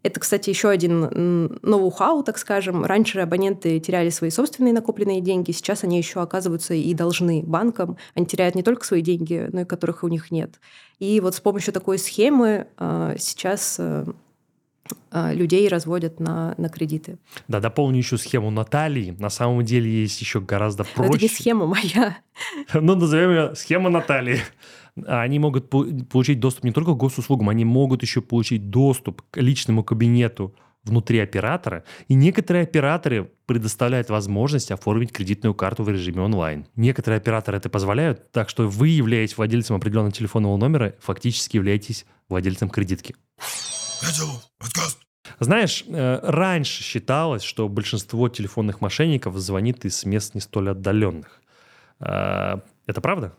Это, 0.04 0.20
кстати, 0.20 0.50
еще 0.50 0.68
один 0.68 1.58
ноу-хау, 1.62 2.22
так 2.22 2.36
скажем. 2.36 2.84
Раньше 2.84 3.20
абоненты 3.20 3.80
теряли 3.80 4.10
свои 4.10 4.28
собственные 4.28 4.74
накопленные 4.74 5.22
деньги, 5.22 5.50
сейчас 5.50 5.82
они 5.82 5.96
еще 5.96 6.20
оказываются 6.20 6.74
и 6.74 6.92
должны 6.92 7.42
банкам. 7.42 7.96
Они 8.14 8.26
теряют 8.26 8.54
не 8.54 8.62
только 8.62 8.84
свои 8.84 9.00
деньги, 9.00 9.48
но 9.50 9.62
и 9.62 9.64
которых 9.64 10.04
у 10.04 10.08
них 10.08 10.30
нет. 10.30 10.60
И 10.98 11.20
вот 11.20 11.34
с 11.34 11.40
помощью 11.40 11.72
такой 11.72 11.98
схемы 11.98 12.66
э, 12.76 13.16
сейчас 13.18 13.76
э, 13.78 14.04
людей 15.12 15.68
разводят 15.68 16.20
на, 16.20 16.54
на 16.58 16.68
кредиты. 16.68 17.18
Да, 17.48 17.60
дополню 17.60 17.98
еще 17.98 18.18
схему 18.18 18.50
Натальи. 18.50 19.14
На 19.18 19.30
самом 19.30 19.64
деле 19.64 19.90
есть 19.90 20.20
еще 20.20 20.40
гораздо 20.40 20.84
проще. 20.84 21.12
это 21.14 21.22
не 21.22 21.28
схема 21.28 21.66
моя. 21.66 22.18
Ну, 22.74 22.94
назовем 22.96 23.30
ее 23.30 23.54
схема 23.54 23.90
Натальи. 23.90 24.40
Они 25.06 25.38
могут 25.38 25.70
получить 25.70 26.40
доступ 26.40 26.64
не 26.64 26.72
только 26.72 26.92
к 26.92 26.96
госуслугам, 26.96 27.48
они 27.48 27.64
могут 27.64 28.02
еще 28.02 28.20
получить 28.20 28.70
доступ 28.70 29.22
к 29.30 29.40
личному 29.40 29.82
кабинету 29.82 30.54
внутри 30.84 31.18
оператора, 31.18 31.84
и 32.08 32.14
некоторые 32.14 32.64
операторы 32.64 33.30
предоставляют 33.46 34.10
возможность 34.10 34.70
оформить 34.70 35.12
кредитную 35.12 35.54
карту 35.54 35.82
в 35.82 35.88
режиме 35.88 36.20
онлайн. 36.22 36.66
Некоторые 36.76 37.18
операторы 37.18 37.56
это 37.56 37.70
позволяют, 37.70 38.30
так 38.32 38.48
что 38.50 38.68
вы 38.68 38.88
являетесь 38.88 39.36
владельцем 39.36 39.76
определенного 39.76 40.12
телефонного 40.12 40.56
номера, 40.56 40.94
фактически 41.00 41.56
являетесь 41.56 42.04
владельцем 42.28 42.68
кредитки. 42.68 43.14
Знаешь, 45.40 45.84
э, 45.88 46.20
раньше 46.22 46.82
считалось, 46.82 47.42
что 47.42 47.68
большинство 47.68 48.28
телефонных 48.28 48.80
мошенников 48.80 49.36
звонит 49.36 49.84
из 49.84 50.04
мест 50.04 50.34
не 50.34 50.40
столь 50.40 50.70
отдаленных. 50.70 51.40
Э, 52.00 52.58
это 52.86 53.00
правда? 53.00 53.32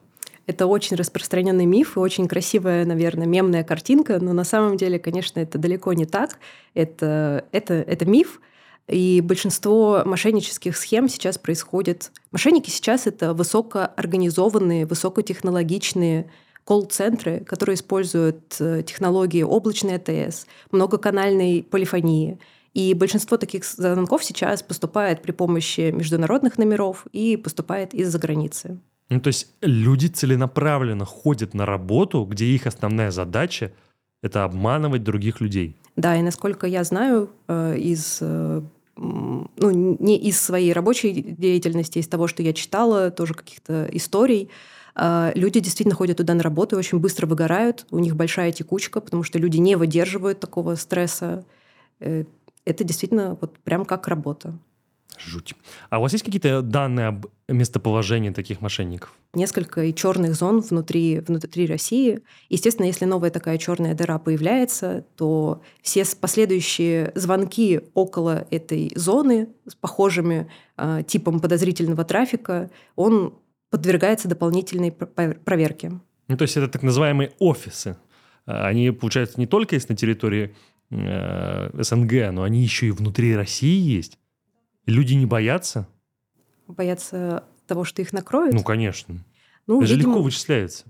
Это 0.48 0.68
очень 0.68 0.96
распространенный 0.96 1.66
миф 1.66 1.98
и 1.98 2.00
очень 2.00 2.28
красивая, 2.28 2.86
наверное, 2.86 3.26
мемная 3.26 3.64
картинка, 3.64 4.20
но 4.20 4.34
на 4.34 4.44
самом 4.44 4.78
деле, 4.78 5.00
конечно, 5.00 5.40
это 5.40 5.58
далеко 5.58 5.94
не 5.94 6.06
так. 6.06 6.38
Это, 6.76 7.46
это, 7.52 7.74
это 7.74 8.06
миф, 8.06 8.40
и 8.88 9.22
большинство 9.22 10.04
мошеннических 10.06 10.78
схем 10.78 11.10
сейчас 11.10 11.40
происходит. 11.40 12.12
Мошенники 12.32 12.70
сейчас 12.70 13.08
это 13.08 13.34
высокоорганизованные, 13.34 14.86
высокотехнологичные 14.86 16.30
колл-центры, 16.66 17.42
которые 17.42 17.76
используют 17.76 18.58
э, 18.60 18.84
технологии 18.86 19.44
облачной 19.44 19.96
АТС, 19.96 20.48
многоканальной 20.72 21.64
полифонии. 21.64 22.40
И 22.74 22.94
большинство 22.94 23.38
таких 23.38 23.64
звонков 23.64 24.24
сейчас 24.24 24.62
поступает 24.62 25.22
при 25.22 25.32
помощи 25.32 25.92
международных 25.92 26.58
номеров 26.58 27.06
и 27.14 27.38
поступает 27.38 27.94
из-за 27.94 28.20
границы. 28.20 28.80
Ну, 29.10 29.22
то 29.22 29.28
есть 29.28 29.48
люди 29.62 30.08
целенаправленно 30.08 31.06
ходят 31.06 31.54
на 31.54 31.66
работу, 31.66 32.26
где 32.26 32.46
их 32.46 32.66
основная 32.66 33.12
задача– 33.12 33.72
это 34.24 34.44
обманывать 34.44 35.04
других 35.04 35.40
людей. 35.40 35.78
Да, 35.96 36.18
и 36.18 36.24
насколько 36.24 36.66
я 36.66 36.84
знаю 36.84 37.30
э, 37.48 37.78
из 37.78 38.18
э, 38.22 38.62
ну, 38.98 39.50
не 39.58 40.18
из 40.18 40.42
своей 40.42 40.74
рабочей 40.74 41.12
деятельности, 41.22 42.00
из 42.00 42.08
того, 42.08 42.28
что 42.28 42.42
я 42.42 42.54
читала, 42.54 43.12
тоже 43.12 43.36
каких-то 43.36 43.88
историй, 43.92 44.50
а, 44.50 44.75
люди 45.36 45.60
действительно 45.60 45.96
ходят 45.96 46.18
туда 46.18 46.34
на 46.34 46.44
работу 46.44 46.76
и 46.76 46.80
очень 46.80 47.00
быстро 47.00 47.28
выгорают, 47.28 47.86
у 47.92 48.00
них 48.00 48.16
большая 48.16 48.52
текучка, 48.52 49.02
потому 49.02 49.24
что 49.24 49.40
люди 49.40 49.58
не 49.58 49.76
выдерживают 49.76 50.40
такого 50.40 50.76
стресса. 50.76 51.46
Э, 52.00 52.24
это 52.66 52.84
действительно 52.84 53.38
вот 53.40 53.60
прям 53.60 53.86
как 53.86 54.08
работа. 54.08 54.58
Жуть. 55.18 55.56
А 55.90 56.00
у 56.00 56.02
вас 56.02 56.12
есть 56.14 56.26
какие-то 56.26 56.62
данные 56.62 57.08
об 57.08 57.28
местоположении 57.48 58.32
таких 58.32 58.62
мошенников? 58.62 59.14
Несколько 59.34 59.84
и 59.84 59.94
черных 59.94 60.34
зон 60.34 60.62
внутри, 60.62 61.20
внутри 61.20 61.68
России. 61.68 62.22
Естественно, 62.50 62.88
если 62.88 63.06
новая 63.06 63.30
такая 63.30 63.58
черная 63.58 63.94
дыра 63.94 64.18
появляется, 64.18 65.06
то 65.16 65.62
все 65.82 66.06
последующие 66.20 67.12
звонки 67.16 67.82
около 67.94 68.48
этой 68.50 68.92
зоны 68.96 69.50
с 69.68 69.76
похожими 69.76 70.50
э, 70.78 71.04
типом 71.08 71.40
подозрительного 71.40 72.04
трафика, 72.04 72.70
он 72.96 73.36
подвергается 73.70 74.28
дополнительной 74.28 74.92
проверке. 74.92 76.00
Ну, 76.28 76.38
то 76.38 76.44
есть 76.44 76.58
это 76.58 76.68
так 76.68 76.84
называемые 76.84 77.34
офисы. 77.40 77.98
А, 78.46 78.68
они, 78.68 78.92
получается, 78.92 79.40
не 79.40 79.48
только 79.48 79.76
есть 79.76 79.90
на 79.90 79.96
территории 79.96 80.56
э, 80.90 81.82
СНГ, 81.84 82.32
но 82.32 82.44
они 82.44 82.62
еще 82.62 82.88
и 82.88 82.92
внутри 82.92 83.36
России 83.36 83.80
есть. 83.80 84.20
Люди 84.86 85.14
не 85.14 85.26
боятся? 85.26 85.88
Боятся 86.68 87.44
того, 87.68 87.84
что 87.84 88.02
их 88.02 88.14
накроют? 88.14 88.54
Ну, 88.54 88.64
конечно. 88.64 89.16
Ну, 89.68 89.82
Это 89.82 89.94
видимо, 89.94 90.10
легко 90.10 90.24
вычисляется. 90.24 90.86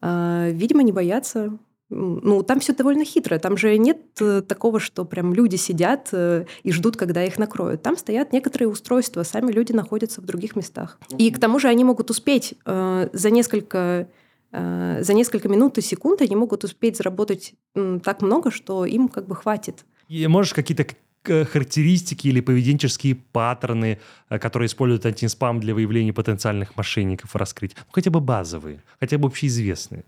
Э, 0.00 0.50
видимо, 0.52 0.82
не 0.82 0.92
боятся. 0.92 1.58
Ну, 1.94 2.42
там 2.42 2.60
все 2.60 2.72
довольно 2.72 3.04
хитро. 3.04 3.38
Там 3.38 3.56
же 3.56 3.76
нет 3.76 3.98
э, 4.20 4.40
такого, 4.40 4.80
что 4.80 5.04
прям 5.04 5.34
люди 5.34 5.56
сидят 5.56 6.08
э, 6.12 6.46
и 6.62 6.72
ждут, 6.72 6.96
когда 6.96 7.22
их 7.22 7.38
накроют. 7.38 7.82
Там 7.82 7.98
стоят 7.98 8.32
некоторые 8.32 8.68
устройства, 8.68 9.22
сами 9.24 9.52
люди 9.52 9.72
находятся 9.72 10.22
в 10.22 10.24
других 10.24 10.56
местах. 10.56 10.98
И 11.18 11.30
к 11.30 11.38
тому 11.38 11.58
же 11.58 11.68
они 11.68 11.84
могут 11.84 12.10
успеть 12.10 12.54
э, 12.64 13.08
за 13.12 13.30
несколько 13.30 14.08
э, 14.52 15.02
за 15.02 15.12
несколько 15.12 15.48
минут 15.48 15.76
и 15.76 15.82
секунд 15.82 16.22
они 16.22 16.34
могут 16.34 16.64
успеть 16.64 16.96
заработать 16.96 17.54
так 17.74 18.22
много, 18.22 18.50
что 18.50 18.86
им 18.86 19.08
как 19.08 19.26
бы 19.26 19.36
хватит. 19.36 19.84
И 20.08 20.26
можешь 20.26 20.54
какие-то 20.54 20.86
характеристики 21.24 22.28
или 22.28 22.40
поведенческие 22.40 23.14
паттерны, 23.14 23.98
э, 24.28 24.38
которые 24.38 24.66
используют 24.66 25.06
антиспам 25.06 25.60
для 25.60 25.74
выявления 25.74 26.12
потенциальных 26.12 26.76
мошенников, 26.76 27.36
раскрыть? 27.36 27.74
Ну, 27.76 27.84
хотя 27.92 28.10
бы 28.10 28.20
базовые, 28.20 28.82
хотя 28.98 29.18
бы 29.18 29.28
общеизвестные. 29.28 30.04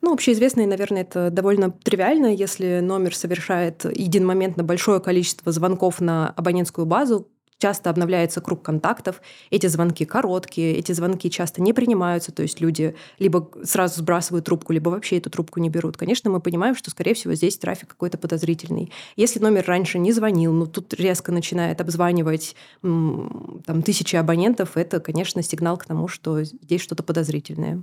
Ну, 0.00 0.12
общеизвестные, 0.12 0.66
наверное, 0.66 1.02
это 1.02 1.30
довольно 1.30 1.70
тривиально, 1.70 2.32
если 2.34 2.80
номер 2.80 3.16
совершает 3.16 3.84
единомоментно 3.84 4.62
большое 4.62 5.00
количество 5.00 5.50
звонков 5.50 6.00
на 6.00 6.30
абонентскую 6.30 6.86
базу, 6.86 7.28
часто 7.58 7.90
обновляется 7.90 8.40
круг 8.40 8.62
контактов, 8.62 9.20
эти 9.50 9.66
звонки 9.66 10.04
короткие, 10.04 10.74
эти 10.76 10.92
звонки 10.92 11.28
часто 11.28 11.60
не 11.60 11.72
принимаются, 11.72 12.32
то 12.32 12.42
есть 12.42 12.60
люди 12.60 12.94
либо 13.18 13.50
сразу 13.64 14.00
сбрасывают 14.00 14.46
трубку, 14.46 14.72
либо 14.72 14.90
вообще 14.90 15.18
эту 15.18 15.28
трубку 15.30 15.58
не 15.58 15.68
берут. 15.68 15.96
Конечно, 15.96 16.30
мы 16.30 16.40
понимаем, 16.40 16.76
что, 16.76 16.90
скорее 16.90 17.14
всего, 17.14 17.34
здесь 17.34 17.58
трафик 17.58 17.88
какой-то 17.88 18.16
подозрительный. 18.16 18.92
Если 19.16 19.40
номер 19.40 19.64
раньше 19.66 19.98
не 19.98 20.12
звонил, 20.12 20.52
но 20.52 20.66
тут 20.66 20.94
резко 20.94 21.32
начинает 21.32 21.80
обзванивать 21.80 22.54
там, 22.82 23.82
тысячи 23.84 24.14
абонентов, 24.14 24.76
это, 24.76 25.00
конечно, 25.00 25.42
сигнал 25.42 25.76
к 25.76 25.84
тому, 25.84 26.06
что 26.06 26.44
здесь 26.44 26.80
что-то 26.80 27.02
подозрительное. 27.02 27.82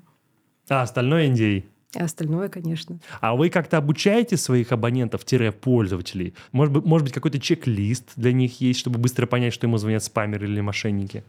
А 0.69 0.81
остальное 0.81 1.27
индей? 1.27 1.65
А 1.95 2.05
остальное, 2.05 2.49
конечно. 2.49 2.99
А 3.21 3.35
вы 3.35 3.49
как-то 3.49 3.77
обучаете 3.77 4.37
своих 4.37 4.71
абонентов-пользователей? 4.71 6.33
Может 6.51 6.73
быть, 6.73 6.85
может 6.85 7.05
быть 7.05 7.13
какой-то 7.13 7.39
чек-лист 7.39 8.11
для 8.15 8.33
них 8.33 8.59
есть, 8.61 8.79
чтобы 8.79 8.99
быстро 8.99 9.25
понять, 9.25 9.53
что 9.53 9.67
ему 9.67 9.77
звонят 9.77 10.03
спамеры 10.03 10.47
или 10.47 10.61
мошенники? 10.61 11.23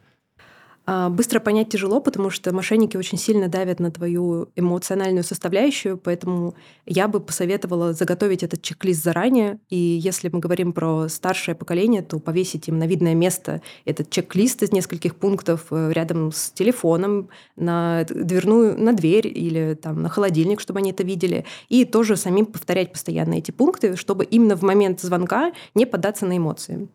А, 0.88 1.08
быстро 1.08 1.40
понять 1.40 1.68
тяжело, 1.68 2.00
потому 2.00 2.30
что 2.30 2.54
мошенники 2.54 2.96
очень 2.96 3.18
сильно 3.18 3.48
давят 3.48 3.80
на 3.80 3.90
твою 3.90 4.50
эмоциональную 4.54 5.24
составляющую, 5.24 5.98
поэтому 5.98 6.54
я 6.86 7.08
бы 7.08 7.18
посоветовала 7.18 7.92
заготовить 7.92 8.44
этот 8.44 8.62
чек-лист 8.62 9.02
заранее. 9.02 9.58
И 9.68 9.76
если 9.76 10.28
мы 10.28 10.38
говорим 10.38 10.72
про 10.72 11.08
старшее 11.08 11.56
поколение, 11.56 12.02
то 12.02 12.20
повесить 12.20 12.68
им 12.68 12.78
на 12.78 12.86
видное 12.86 13.14
место 13.14 13.62
этот 13.84 14.10
чек-лист 14.10 14.62
из 14.62 14.70
нескольких 14.70 15.16
пунктов 15.16 15.66
э, 15.72 15.92
рядом 15.92 16.30
с 16.30 16.52
телефоном, 16.52 17.30
на 17.56 18.04
дверную, 18.04 18.80
на 18.80 18.92
дверь 18.92 19.26
или 19.26 19.74
там, 19.74 20.02
на 20.02 20.08
холодильник, 20.08 20.60
чтобы 20.60 20.78
они 20.78 20.92
это 20.92 21.02
видели. 21.02 21.44
И 21.68 21.84
тоже 21.84 22.16
самим 22.16 22.46
повторять 22.46 22.92
постоянно 22.92 23.34
эти 23.34 23.50
пункты, 23.50 23.96
чтобы 23.96 24.24
именно 24.24 24.54
в 24.56 24.62
момент 24.62 25.00
звонка 25.00 25.52
не 25.74 25.84
поддаться 25.84 26.26
на 26.26 26.36
эмоции. 26.36 26.88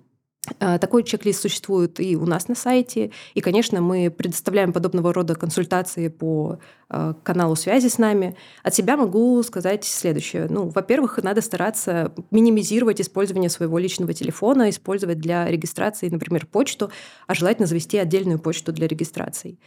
Э, 0.60 0.80
такой 0.80 1.04
чек-лист 1.04 1.42
существует 1.42 2.00
и 2.00 2.16
у 2.16 2.26
нас 2.26 2.48
на 2.48 2.56
сайте. 2.56 3.12
И, 3.36 3.42
конечно, 3.42 3.80
мы 3.80 4.10
предоставляем 4.10 4.74
подобного 4.74 5.14
рода 5.14 5.36
консультации 5.36 6.08
по 6.08 6.58
э, 6.90 7.14
каналу 7.24 7.56
связи 7.56 7.88
с 7.88 8.00
нами. 8.00 8.36
От 8.64 8.74
себя 8.74 8.98
могу 8.98 9.42
сказать 9.44 9.86
следующее. 9.86 10.48
Ну, 10.50 10.70
во-первых, 10.70 11.20
надо 11.22 11.42
стараться 11.42 12.12
минимизировать 12.32 13.00
использование 13.02 13.52
своего 13.52 13.78
личного 13.78 14.14
телефона, 14.14 14.72
использовать 14.72 15.20
для 15.20 15.46
регистрации, 15.46 16.10
например, 16.10 16.48
почту, 16.48 16.92
а 17.28 17.36
желательно 17.36 17.68
завести 17.68 18.00
отдельную 18.00 18.40
почту 18.40 18.72
для 18.72 18.88
регистрации. 18.88 19.60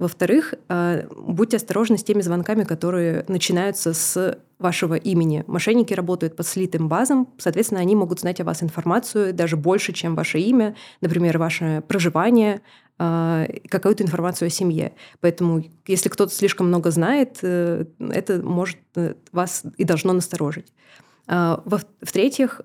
Во-вторых, 0.00 0.54
э, 0.70 1.06
будьте 1.14 1.58
осторожны 1.58 1.98
с 1.98 2.02
теми 2.02 2.22
звонками, 2.22 2.64
которые 2.64 3.26
начинаются 3.28 3.92
с 3.92 4.38
вашего 4.58 4.94
имени. 4.94 5.44
Мошенники 5.46 5.92
работают 5.92 6.36
по 6.36 6.42
слитым 6.42 6.88
базам, 6.88 7.28
соответственно, 7.36 7.82
они 7.82 7.94
могут 7.94 8.20
знать 8.20 8.40
о 8.40 8.44
вас 8.44 8.62
информацию 8.62 9.34
даже 9.34 9.58
больше, 9.58 9.92
чем 9.92 10.14
ваше 10.14 10.38
имя, 10.38 10.74
например, 11.02 11.36
ваше 11.36 11.84
проживание, 11.86 12.62
э, 12.98 13.46
какую-то 13.68 14.02
информацию 14.02 14.46
о 14.46 14.50
семье. 14.50 14.94
Поэтому, 15.20 15.62
если 15.86 16.08
кто-то 16.08 16.34
слишком 16.34 16.68
много 16.68 16.90
знает, 16.90 17.36
э, 17.42 17.84
это 17.98 18.40
может 18.40 18.78
вас 19.32 19.64
и 19.76 19.84
должно 19.84 20.14
насторожить. 20.14 20.72
В-третьих, 21.26 22.62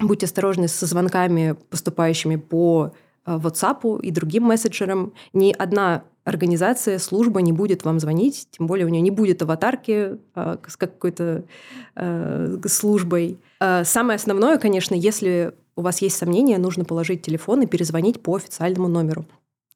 будьте 0.00 0.26
осторожны 0.26 0.66
со 0.66 0.86
звонками, 0.86 1.56
поступающими 1.68 2.36
по 2.36 2.94
WhatsApp 3.26 4.00
и 4.00 4.10
другим 4.10 4.44
мессенджерам. 4.44 5.12
Ни 5.32 5.52
одна 5.52 6.04
организация, 6.24 6.98
служба 6.98 7.42
не 7.42 7.52
будет 7.52 7.84
вам 7.84 8.00
звонить, 8.00 8.48
тем 8.50 8.66
более 8.66 8.86
у 8.86 8.88
нее 8.88 9.02
не 9.02 9.10
будет 9.10 9.42
аватарки 9.42 10.18
э, 10.34 10.56
с 10.66 10.76
какой-то 10.76 11.44
э, 11.94 12.58
службой. 12.66 13.38
Э, 13.60 13.84
самое 13.84 14.16
основное, 14.16 14.58
конечно, 14.58 14.94
если 14.94 15.52
у 15.76 15.82
вас 15.82 16.00
есть 16.02 16.16
сомнения, 16.16 16.58
нужно 16.58 16.84
положить 16.84 17.22
телефон 17.22 17.62
и 17.62 17.66
перезвонить 17.66 18.22
по 18.22 18.36
официальному 18.36 18.88
номеру 18.88 19.26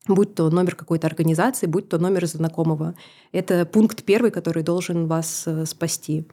будь 0.07 0.35
то 0.35 0.49
номер 0.49 0.75
какой-то 0.75 1.07
организации, 1.07 1.67
будь 1.67 1.89
то 1.89 1.99
номер 1.99 2.27
знакомого. 2.27 2.95
Это 3.33 3.67
пункт 3.67 4.05
первый, 4.05 4.31
который 4.31 4.63
должен 4.63 5.07
вас 5.07 5.45
э, 5.47 5.67
спасти. 5.67 6.25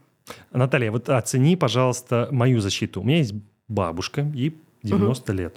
Наталья, 0.51 0.91
вот 0.91 1.10
оцени, 1.10 1.56
пожалуйста, 1.56 2.30
мою 2.32 2.62
защиту. 2.62 3.01
У 3.01 3.04
меня 3.04 3.17
есть 3.17 3.34
бабушка, 3.67 4.21
ей 4.34 4.56
90 4.84 5.32
угу. 5.32 5.38
лет. 5.41 5.56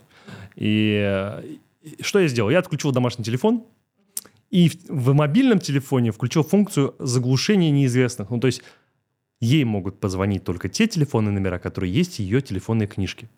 И 0.56 1.58
что 2.00 2.18
я 2.18 2.28
сделал? 2.28 2.50
Я 2.50 2.58
отключил 2.58 2.92
домашний 2.92 3.24
телефон, 3.24 3.64
и 4.50 4.68
в, 4.68 4.88
в 4.88 5.12
мобильном 5.14 5.58
телефоне 5.58 6.10
включил 6.10 6.42
функцию 6.42 6.94
заглушения 6.98 7.70
неизвестных. 7.70 8.30
Ну, 8.30 8.40
то 8.40 8.46
есть 8.46 8.62
ей 9.40 9.64
могут 9.64 10.00
позвонить 10.00 10.44
только 10.44 10.68
те 10.68 10.86
телефонные 10.86 11.32
номера, 11.32 11.58
которые 11.58 11.92
есть 11.92 12.16
в 12.16 12.18
ее 12.20 12.40
телефонной 12.40 12.86
книжке. 12.86 13.28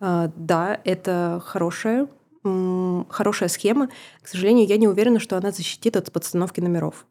А, 0.00 0.30
да, 0.36 0.80
это 0.84 1.40
хорошая, 1.44 2.08
хорошая 2.42 3.48
схема. 3.48 3.88
К 4.22 4.28
сожалению, 4.28 4.66
я 4.66 4.76
не 4.76 4.88
уверена, 4.88 5.20
что 5.20 5.36
она 5.36 5.52
защитит 5.52 5.96
от 5.96 6.12
подстановки 6.12 6.60
номеров. 6.60 7.06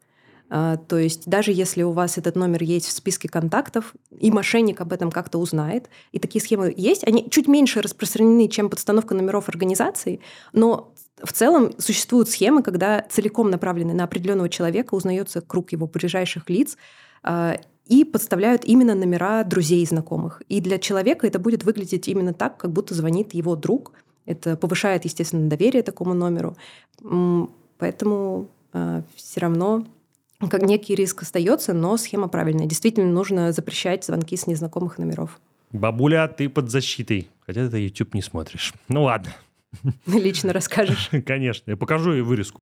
А, 0.48 0.76
то 0.76 0.96
есть 0.96 1.26
даже 1.26 1.52
если 1.52 1.82
у 1.82 1.90
вас 1.90 2.18
этот 2.18 2.36
номер 2.36 2.62
есть 2.62 2.86
в 2.86 2.92
списке 2.92 3.28
контактов, 3.28 3.94
и 4.18 4.30
мошенник 4.30 4.80
об 4.80 4.92
этом 4.92 5.10
как-то 5.10 5.38
узнает, 5.38 5.88
и 6.12 6.18
такие 6.18 6.42
схемы 6.42 6.72
есть, 6.76 7.06
они 7.06 7.28
чуть 7.30 7.48
меньше 7.48 7.82
распространены, 7.82 8.48
чем 8.48 8.70
подстановка 8.70 9.14
номеров 9.14 9.48
организаций, 9.48 10.20
но 10.52 10.92
в 11.22 11.32
целом 11.32 11.72
существуют 11.78 12.28
схемы, 12.28 12.62
когда 12.62 13.04
целиком 13.08 13.50
направлены 13.50 13.94
на 13.94 14.04
определенного 14.04 14.48
человека, 14.48 14.94
узнается 14.94 15.40
круг 15.40 15.72
его 15.72 15.86
ближайших 15.86 16.48
лиц, 16.48 16.76
а, 17.22 17.58
и 17.86 18.04
подставляют 18.04 18.64
именно 18.64 18.94
номера 18.94 19.44
друзей 19.44 19.82
и 19.82 19.86
знакомых. 19.86 20.42
И 20.48 20.60
для 20.60 20.78
человека 20.78 21.26
это 21.26 21.38
будет 21.38 21.64
выглядеть 21.64 22.08
именно 22.08 22.34
так, 22.34 22.56
как 22.56 22.72
будто 22.72 22.94
звонит 22.94 23.32
его 23.32 23.54
друг. 23.54 23.92
Это 24.26 24.56
повышает, 24.56 25.04
естественно, 25.04 25.48
доверие 25.48 25.84
такому 25.84 26.12
номеру. 26.12 26.56
Поэтому 27.78 28.48
а, 28.72 29.02
все 29.14 29.40
равно 29.40 29.86
как 30.40 30.62
некий 30.62 30.94
риск 30.94 31.22
остается, 31.22 31.72
но 31.72 31.96
схема 31.96 32.28
правильная. 32.28 32.66
Действительно 32.66 33.10
нужно 33.10 33.52
запрещать 33.52 34.04
звонки 34.04 34.36
с 34.36 34.46
незнакомых 34.46 34.98
номеров. 34.98 35.40
Бабуля, 35.72 36.28
ты 36.28 36.48
под 36.48 36.70
защитой. 36.70 37.28
Хотя 37.46 37.68
ты 37.68 37.78
YouTube 37.78 38.14
не 38.14 38.22
смотришь. 38.22 38.74
Ну 38.88 39.04
ладно. 39.04 39.34
Лично 40.06 40.52
расскажешь. 40.52 41.10
Конечно. 41.26 41.70
Я 41.70 41.76
покажу 41.76 42.12
ей 42.12 42.22
вырезку. 42.22 42.60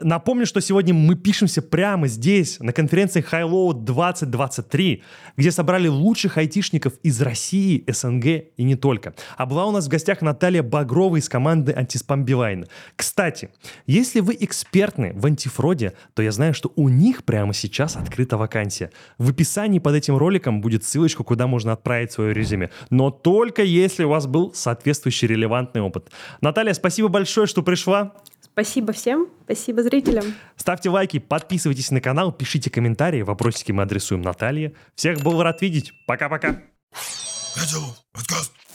Напомню, 0.00 0.46
что 0.46 0.60
сегодня 0.60 0.94
мы 0.94 1.14
пишемся 1.14 1.62
прямо 1.62 2.06
здесь, 2.06 2.60
на 2.60 2.72
конференции 2.72 3.24
Highload 3.24 3.84
2023, 3.84 5.02
где 5.36 5.50
собрали 5.50 5.88
лучших 5.88 6.38
айтишников 6.38 6.94
из 7.02 7.20
России, 7.20 7.84
СНГ 7.86 8.24
и 8.56 8.62
не 8.62 8.76
только. 8.76 9.14
А 9.36 9.46
была 9.46 9.66
у 9.66 9.70
нас 9.70 9.86
в 9.86 9.88
гостях 9.88 10.22
Наталья 10.22 10.62
Багрова 10.62 11.16
из 11.16 11.28
команды 11.28 11.72
Антиспам 11.72 12.24
Билайн. 12.24 12.66
Кстати, 12.96 13.50
если 13.86 14.20
вы 14.20 14.36
экспертны 14.38 15.12
в 15.14 15.26
антифроде, 15.26 15.94
то 16.14 16.22
я 16.22 16.32
знаю, 16.32 16.54
что 16.54 16.72
у 16.76 16.88
них 16.88 17.24
прямо 17.24 17.54
сейчас 17.54 17.96
открыта 17.96 18.36
вакансия. 18.36 18.90
В 19.18 19.30
описании 19.30 19.78
под 19.78 19.94
этим 19.94 20.16
роликом 20.16 20.60
будет 20.60 20.84
ссылочка, 20.84 21.24
куда 21.24 21.46
можно 21.46 21.72
отправить 21.72 22.12
свое 22.12 22.32
резюме. 22.34 22.70
Но 22.90 23.10
только 23.10 23.62
если 23.62 24.04
у 24.04 24.08
вас 24.08 24.26
был 24.26 24.52
соответствующий 24.54 25.28
релевантный 25.28 25.82
опыт. 25.82 26.10
Наталья, 26.40 26.72
спасибо 26.74 27.08
большое, 27.08 27.46
что 27.46 27.62
пришла. 27.62 28.14
Спасибо 28.56 28.94
всем, 28.94 29.28
спасибо 29.44 29.82
зрителям. 29.82 30.24
Ставьте 30.56 30.88
лайки, 30.88 31.18
подписывайтесь 31.18 31.90
на 31.90 32.00
канал, 32.00 32.32
пишите 32.32 32.70
комментарии, 32.70 33.20
вопросики 33.20 33.70
мы 33.70 33.82
адресуем 33.82 34.22
Наталье. 34.22 34.72
Всех 34.94 35.20
был 35.20 35.42
рад 35.42 35.60
видеть. 35.60 35.92
Пока-пока. 36.06 36.62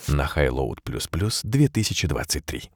На 0.06 0.30
Highload++ 0.32 0.76
2023. 1.42 2.70